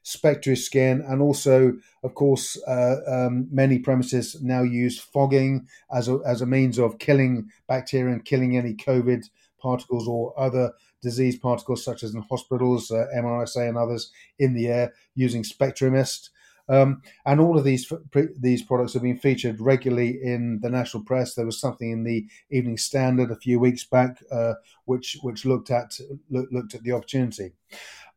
Um, 0.00 0.04
Spectriscan, 0.04 1.10
and 1.10 1.22
also, 1.22 1.74
of 2.02 2.14
course, 2.14 2.56
uh, 2.66 2.96
um, 3.06 3.48
many 3.50 3.78
premises 3.78 4.40
now 4.42 4.62
use 4.62 4.98
fogging 4.98 5.66
as 5.92 6.08
a, 6.08 6.18
as 6.26 6.42
a 6.42 6.46
means 6.46 6.78
of 6.78 6.98
killing 6.98 7.48
bacteria 7.68 8.12
and 8.12 8.24
killing 8.24 8.56
any 8.56 8.74
COVID 8.74 9.24
particles 9.60 10.08
or 10.08 10.38
other 10.38 10.72
disease 11.02 11.38
particles, 11.38 11.84
such 11.84 12.02
as 12.02 12.14
in 12.14 12.22
hospitals, 12.22 12.90
uh, 12.90 13.06
MRSA, 13.14 13.68
and 13.68 13.78
others 13.78 14.10
in 14.38 14.54
the 14.54 14.68
air 14.68 14.92
using 15.14 15.42
Spectrumist. 15.42 16.30
Um, 16.68 17.02
and 17.26 17.40
all 17.40 17.58
of 17.58 17.64
these 17.64 17.92
these 18.38 18.62
products 18.62 18.92
have 18.92 19.02
been 19.02 19.18
featured 19.18 19.60
regularly 19.60 20.20
in 20.22 20.60
the 20.62 20.70
national 20.70 21.02
press. 21.02 21.34
There 21.34 21.46
was 21.46 21.60
something 21.60 21.90
in 21.90 22.04
the 22.04 22.26
Evening 22.48 22.78
Standard 22.78 23.32
a 23.32 23.36
few 23.36 23.58
weeks 23.58 23.82
back, 23.82 24.22
uh, 24.30 24.54
which 24.84 25.16
which 25.22 25.44
looked 25.44 25.72
at 25.72 25.98
look, 26.30 26.48
looked 26.52 26.74
at 26.76 26.84
the 26.84 26.92
opportunity. 26.92 27.54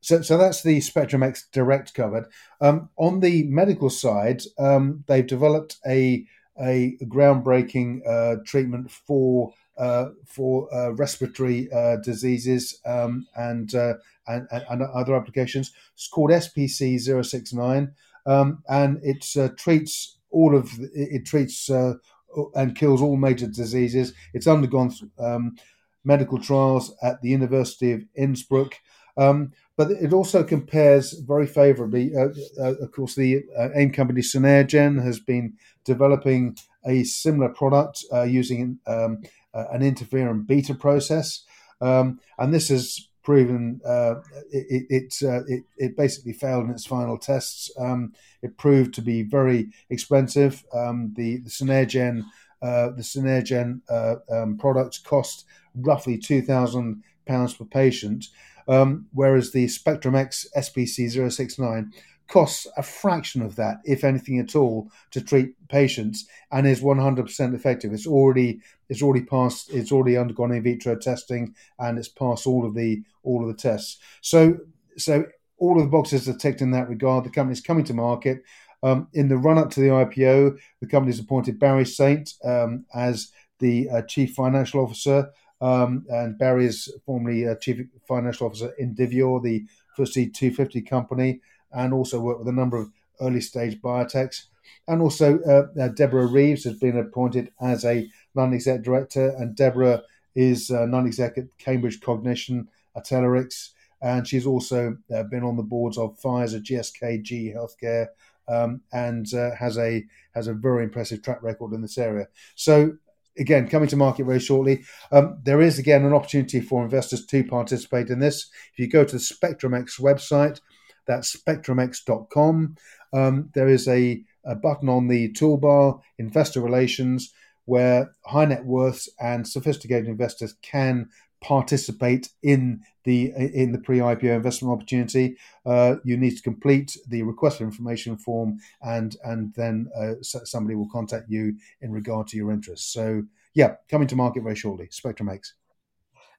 So, 0.03 0.21
so 0.21 0.37
that's 0.37 0.63
the 0.63 0.81
Spectrum 0.81 1.23
X 1.23 1.47
Direct 1.51 1.93
covered. 1.93 2.25
Um, 2.59 2.89
on 2.97 3.21
the 3.21 3.43
medical 3.43 3.89
side, 3.89 4.43
um, 4.59 5.03
they've 5.07 5.25
developed 5.25 5.77
a 5.87 6.25
a 6.59 6.97
groundbreaking 7.05 8.07
uh, 8.07 8.35
treatment 8.45 8.91
for 8.91 9.53
uh, 9.77 10.09
for 10.25 10.71
uh, 10.73 10.91
respiratory 10.91 11.71
uh, 11.71 11.95
diseases 11.97 12.79
um, 12.85 13.25
and, 13.35 13.73
uh, 13.73 13.95
and, 14.27 14.47
and 14.51 14.83
other 14.83 15.15
applications. 15.15 15.71
It's 15.95 16.07
called 16.07 16.29
SPC 16.29 16.99
069, 17.25 17.91
um, 18.27 18.61
and 18.69 18.99
it 19.01 19.25
uh, 19.35 19.49
treats 19.57 20.19
all 20.29 20.55
of 20.55 20.71
it, 20.79 20.91
it 20.93 21.25
treats 21.25 21.69
and 21.69 22.75
kills 22.75 23.01
all 23.01 23.15
major 23.15 23.47
diseases. 23.47 24.13
It's 24.33 24.47
undergone 24.47 24.91
um, 25.17 25.55
medical 26.03 26.39
trials 26.39 26.93
at 27.01 27.21
the 27.21 27.29
University 27.29 27.93
of 27.93 28.03
Innsbruck. 28.15 28.75
Um, 29.17 29.53
but 29.75 29.89
it 29.91 30.13
also 30.13 30.43
compares 30.43 31.13
very 31.13 31.47
favourably. 31.47 32.15
Uh, 32.15 32.29
uh, 32.59 32.75
of 32.75 32.91
course, 32.91 33.15
the 33.15 33.43
uh, 33.57 33.69
AIM 33.75 33.91
company 33.91 34.21
Synairgen 34.21 35.03
has 35.03 35.19
been 35.19 35.53
developing 35.83 36.57
a 36.85 37.03
similar 37.03 37.49
product 37.49 38.03
uh, 38.11 38.23
using 38.23 38.79
um, 38.85 39.23
uh, 39.53 39.65
an 39.71 39.81
interferon 39.81 40.45
beta 40.45 40.75
process, 40.75 41.43
um, 41.81 42.19
and 42.37 42.53
this 42.53 42.69
has 42.69 43.07
proven 43.23 43.79
uh, 43.85 44.15
it 44.51 44.85
it, 44.89 45.13
it, 45.47 45.63
it 45.77 45.97
basically 45.97 46.33
failed 46.33 46.65
in 46.65 46.71
its 46.71 46.85
final 46.85 47.17
tests. 47.17 47.71
Um, 47.79 48.13
it 48.41 48.57
proved 48.57 48.93
to 48.95 49.01
be 49.01 49.23
very 49.23 49.69
expensive. 49.89 50.63
Um, 50.73 51.13
the 51.15 51.37
the 51.37 51.49
Synairgen 51.49 52.23
the 52.61 52.95
Synairgen 53.01 53.81
um, 54.29 54.57
product 54.57 55.03
cost 55.03 55.45
roughly 55.75 56.17
two 56.17 56.41
thousand 56.41 57.03
pounds 57.25 57.53
per 57.53 57.65
patient 57.65 58.27
um, 58.67 59.07
whereas 59.13 59.51
the 59.51 59.67
Spectrum 59.67 60.15
X 60.15 60.47
SPC 60.55 61.31
069 61.31 61.91
costs 62.27 62.67
a 62.77 62.83
fraction 62.83 63.41
of 63.41 63.55
that, 63.57 63.77
if 63.85 64.03
anything 64.03 64.39
at 64.39 64.55
all, 64.55 64.89
to 65.11 65.21
treat 65.21 65.55
patients, 65.67 66.25
and 66.51 66.65
is 66.65 66.81
100% 66.81 67.53
effective. 67.53 67.93
It's 67.93 68.07
already 68.07 68.61
it's 68.89 69.01
already 69.01 69.25
passed. 69.25 69.71
It's 69.71 69.91
already 69.91 70.17
undergone 70.17 70.51
in 70.51 70.63
vitro 70.63 70.95
testing, 70.95 71.55
and 71.79 71.97
it's 71.97 72.09
passed 72.09 72.47
all 72.47 72.65
of 72.65 72.73
the 72.73 73.03
all 73.23 73.41
of 73.41 73.47
the 73.47 73.61
tests. 73.61 73.99
So 74.21 74.57
so 74.97 75.25
all 75.57 75.77
of 75.77 75.83
the 75.83 75.91
boxes 75.91 76.27
are 76.27 76.37
ticked 76.37 76.61
in 76.61 76.71
that 76.71 76.89
regard. 76.89 77.23
The 77.23 77.29
company's 77.29 77.61
coming 77.61 77.85
to 77.85 77.93
market. 77.93 78.43
Um, 78.81 79.07
in 79.13 79.29
the 79.29 79.37
run 79.37 79.57
up 79.57 79.69
to 79.71 79.79
the 79.79 79.87
IPO, 79.87 80.57
the 80.81 80.87
company's 80.87 81.19
appointed 81.19 81.57
Barry 81.57 81.85
Saint 81.85 82.33
um, 82.43 82.85
as 82.93 83.31
the 83.59 83.89
uh, 83.89 84.01
chief 84.01 84.33
financial 84.33 84.83
officer. 84.83 85.29
Um, 85.63 86.05
and 86.09 86.37
Barry 86.37 86.65
is 86.65 86.93
formerly 87.05 87.47
uh, 87.47 87.55
chief 87.55 87.87
financial 88.05 88.47
officer 88.47 88.73
in 88.77 88.93
Indivior, 88.93 89.41
the 89.41 89.65
FTSE 89.97 90.33
250 90.33 90.81
company, 90.81 91.39
and 91.71 91.93
also 91.93 92.19
worked 92.19 92.39
with 92.39 92.49
a 92.49 92.51
number 92.51 92.77
of 92.77 92.91
early 93.21 93.39
stage 93.39 93.79
biotechs. 93.81 94.47
And 94.89 95.01
also, 95.01 95.39
uh, 95.39 95.81
uh, 95.81 95.87
Deborah 95.87 96.27
Reeves 96.27 96.65
has 96.65 96.73
been 96.73 96.97
appointed 96.97 97.53
as 97.61 97.85
a 97.85 98.09
non 98.35 98.53
exec 98.53 98.83
director, 98.83 99.29
and 99.37 99.55
Deborah 99.55 100.03
is 100.35 100.69
uh, 100.69 100.85
non 100.85 101.07
exec 101.07 101.37
at 101.37 101.57
Cambridge 101.59 102.01
Cognition, 102.01 102.67
Atelerix, 102.97 103.69
and 104.01 104.27
she's 104.27 104.45
also 104.45 104.97
uh, 105.15 105.23
been 105.23 105.43
on 105.43 105.55
the 105.55 105.63
boards 105.63 105.97
of 105.97 106.19
Pfizer, 106.19 106.61
GSK, 106.61 107.23
GE 107.23 107.55
Healthcare, 107.55 108.07
um, 108.49 108.81
and 108.91 109.33
uh, 109.33 109.55
has 109.55 109.77
a 109.77 110.05
has 110.35 110.47
a 110.47 110.53
very 110.53 110.83
impressive 110.83 111.21
track 111.21 111.41
record 111.41 111.71
in 111.71 111.81
this 111.81 111.97
area. 111.97 112.27
So 112.55 112.97
again, 113.37 113.67
coming 113.67 113.89
to 113.89 113.95
market 113.95 114.25
very 114.25 114.39
shortly. 114.39 114.83
Um, 115.11 115.39
there 115.43 115.61
is 115.61 115.79
again 115.79 116.05
an 116.05 116.13
opportunity 116.13 116.59
for 116.59 116.83
investors 116.83 117.25
to 117.27 117.43
participate 117.43 118.09
in 118.09 118.19
this. 118.19 118.49
If 118.73 118.79
you 118.79 118.87
go 118.87 119.03
to 119.03 119.15
the 119.15 119.21
SpectrumX 119.21 119.99
website, 119.99 120.59
that's 121.05 121.35
spectrumx.com. 121.35 122.75
Um, 123.13 123.49
there 123.53 123.67
is 123.67 123.87
a, 123.87 124.23
a 124.45 124.55
button 124.55 124.89
on 124.89 125.07
the 125.07 125.31
toolbar, 125.33 126.01
Investor 126.17 126.61
Relations, 126.61 127.33
where 127.65 128.15
high 128.25 128.45
net 128.45 128.65
worths 128.65 129.09
and 129.19 129.47
sophisticated 129.47 130.07
investors 130.07 130.55
can 130.61 131.09
participate 131.43 132.29
in 132.41 132.81
the 133.03 133.31
in 133.35 133.73
the 133.73 133.77
pre-IPO 133.77 134.35
investment 134.35 134.73
opportunity. 134.73 135.37
Uh, 135.65 135.95
you 136.03 136.17
need 136.17 136.35
to 136.35 136.41
complete 136.41 136.97
the 137.07 137.21
request 137.21 137.57
for 137.57 137.65
information 137.65 138.17
form, 138.17 138.57
and 138.81 139.17
and 139.23 139.53
then 139.55 139.89
uh, 139.95 140.13
somebody 140.21 140.75
will 140.75 140.89
contact 140.89 141.29
you 141.29 141.55
in 141.81 141.91
regard 141.91 142.27
to 142.27 142.37
your 142.37 142.51
interest. 142.51 142.91
So 142.91 143.23
yeah, 143.53 143.75
coming 143.89 144.07
to 144.07 144.15
market 144.15 144.43
very 144.43 144.55
shortly. 144.55 144.87
Spectrum 144.89 145.29
X. 145.29 145.53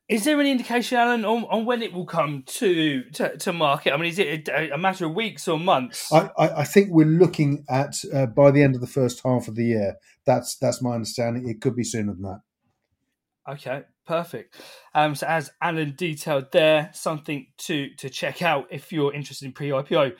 Is 0.07 0.25
there 0.25 0.38
any 0.38 0.51
indication, 0.51 0.99
Alan, 0.99 1.25
on, 1.25 1.45
on 1.45 1.64
when 1.64 1.81
it 1.81 1.95
will 1.95 2.05
come 2.05 2.43
to, 2.45 3.05
to, 3.12 3.38
to 3.38 3.55
market? 3.55 3.95
I 3.95 3.97
mean, 3.97 4.11
is 4.11 4.19
it 4.19 4.49
a, 4.49 4.75
a, 4.75 4.77
matter 4.77 5.07
of 5.07 5.14
weeks 5.14 5.49
or 5.49 5.59
months? 5.59 6.12
I, 6.12 6.29
I 6.38 6.64
think 6.64 6.90
we're 6.90 7.07
looking 7.07 7.64
at 7.71 7.97
uh, 8.12 8.27
by 8.27 8.51
the 8.51 8.62
end 8.62 8.75
of 8.75 8.83
the 8.83 8.87
first 8.87 9.23
half 9.25 9.49
of 9.49 9.55
the 9.55 9.64
year. 9.64 9.95
That's 10.27 10.57
that's 10.57 10.83
my 10.83 10.95
understanding. 10.95 11.49
It 11.49 11.62
could 11.62 11.75
be 11.75 11.85
sooner 11.85 12.12
than 12.12 12.23
that. 12.23 12.40
Okay, 13.49 13.85
perfect. 14.07 14.55
Um, 14.95 15.14
so 15.14 15.27
as 15.27 15.51
Alan 15.61 15.95
detailed 15.97 16.53
there, 16.53 16.90
something 16.93 17.47
to 17.59 17.90
to 17.97 18.09
check 18.09 18.43
out 18.43 18.67
if 18.71 18.93
you're 18.93 19.14
interested 19.14 19.47
in 19.47 19.53
pre-IPO 19.53 20.14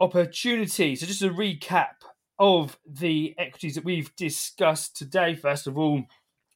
opportunity. 0.00 0.96
So 0.96 1.06
just 1.06 1.22
a 1.22 1.30
recap 1.30 2.04
of 2.38 2.78
the 2.86 3.34
equities 3.36 3.74
that 3.74 3.84
we've 3.84 4.14
discussed 4.16 4.96
today. 4.96 5.34
First 5.34 5.66
of 5.66 5.76
all, 5.76 6.04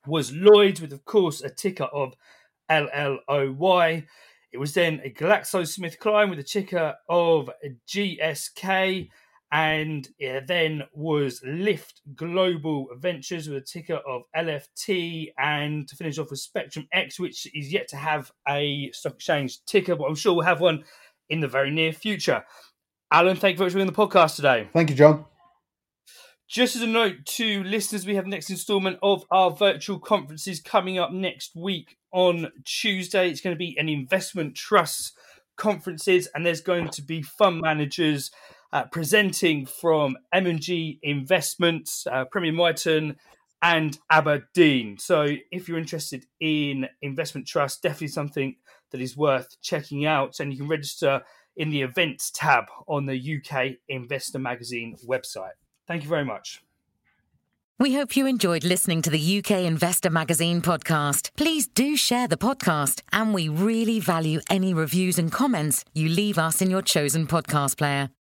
was 0.07 0.33
Lloyds 0.33 0.81
with, 0.81 0.93
of 0.93 1.05
course, 1.05 1.41
a 1.41 1.51
ticker 1.51 1.85
of 1.85 2.15
LLOY. 2.71 4.07
It 4.53 4.59
was 4.59 4.75
then 4.75 5.01
a 5.05 5.11
GlaxoSmithKline 5.11 6.31
with 6.31 6.39
a 6.39 6.45
ticker 6.45 6.95
of 7.09 7.51
GSK 7.89 9.09
and 9.53 10.09
it 10.19 10.47
then 10.47 10.85
was 10.95 11.43
Lift 11.45 12.01
Global 12.17 12.89
Ventures 12.97 13.49
with 13.49 13.59
a 13.59 13.61
ticker 13.61 13.97
of 13.97 14.23
LFT, 14.35 15.33
and 15.39 15.87
to 15.87 15.95
finish 15.95 16.19
off 16.19 16.31
with 16.31 16.41
Spectrum 16.41 16.89
X, 16.91 17.21
which 17.21 17.47
is 17.55 17.71
yet 17.71 17.87
to 17.89 17.97
have 17.97 18.33
a 18.49 18.91
stock 18.93 19.17
exchange 19.17 19.63
ticker, 19.67 19.95
but 19.95 20.05
I'm 20.05 20.15
sure 20.15 20.33
we'll 20.33 20.47
have 20.47 20.63
one 20.63 20.85
in 21.29 21.41
the 21.41 21.49
very 21.49 21.71
near 21.71 21.93
future. 21.93 22.45
Alan, 23.13 23.37
thank 23.37 23.55
you 23.55 23.59
very 23.59 23.67
much 23.67 23.73
for 23.73 23.77
being 23.77 23.89
on 23.89 23.93
the 23.93 24.17
podcast 24.17 24.37
today. 24.37 24.71
Thank 24.73 24.89
you, 24.89 24.97
John. 24.97 25.27
Just 26.49 26.75
as 26.75 26.83
a 26.83 26.87
note 26.87 27.27
to 27.27 27.63
listeners, 27.63 28.07
we 28.07 28.15
have 28.15 28.25
the 28.25 28.31
next 28.31 28.49
instalment 28.49 28.99
of 29.03 29.25
our 29.31 29.51
virtual 29.51 29.99
conferences 29.99 30.61
coming 30.61 30.99
up 30.99 31.13
next 31.13 31.55
week 31.55 31.99
on 32.11 32.51
Tuesday. 32.65 33.29
It's 33.29 33.43
going 33.43 33.55
to 33.55 33.59
be 33.59 33.77
an 33.79 33.91
investment 33.91 34.55
trust 34.55 35.13
conferences, 35.59 36.27
and 36.35 36.45
there's 36.45 36.63
going 36.63 36.89
to 36.89 37.03
be 37.03 37.21
fund 37.21 37.61
managers 37.61 38.31
uh, 38.73 38.85
presenting 38.85 39.67
from 39.67 40.17
M&G 40.33 40.99
Investments, 41.03 42.07
uh, 42.11 42.25
Premier 42.25 42.53
Miton, 42.53 43.17
and 43.63 43.99
Aberdeen. 44.11 44.99
So 44.99 45.29
if 45.51 45.69
you're 45.69 45.79
interested 45.79 46.27
in 46.41 46.89
investment 47.01 47.47
trust, 47.47 47.83
definitely 47.83 48.09
something 48.09 48.57
that 48.91 49.01
is 49.01 49.17
worth 49.17 49.61
checking 49.61 50.05
out. 50.05 50.41
And 50.41 50.53
you 50.53 50.59
can 50.59 50.69
register 50.69 51.23
in 51.57 51.71
the 51.71 51.83
events 51.83 52.31
tab 52.35 52.65
on 52.89 53.07
the 53.07 53.37
UK 53.37 53.77
Investor 53.89 54.39
Magazine 54.39 54.97
website. 55.07 55.53
Thank 55.87 56.03
you 56.03 56.09
very 56.09 56.25
much. 56.25 56.63
We 57.79 57.95
hope 57.95 58.17
you 58.17 58.27
enjoyed 58.27 58.65
listening 58.65 59.03
to 59.03 59.11
the 59.11 59.39
UK 59.39 59.63
Investor 59.65 60.11
Magazine 60.11 60.63
podcast. 60.63 61.31
Please 61.37 61.67
do 61.67 61.97
share 61.97 62.29
the 62.29 62.37
podcast, 62.37 63.01
and 63.13 63.35
we 63.35 63.49
really 63.49 63.99
value 63.99 64.41
any 64.49 64.73
reviews 64.73 65.19
and 65.19 65.33
comments 65.33 65.85
you 65.93 66.09
leave 66.09 66.39
us 66.39 66.63
in 66.63 66.71
your 66.71 66.83
chosen 66.83 67.27
podcast 67.27 67.79
player. 67.79 68.11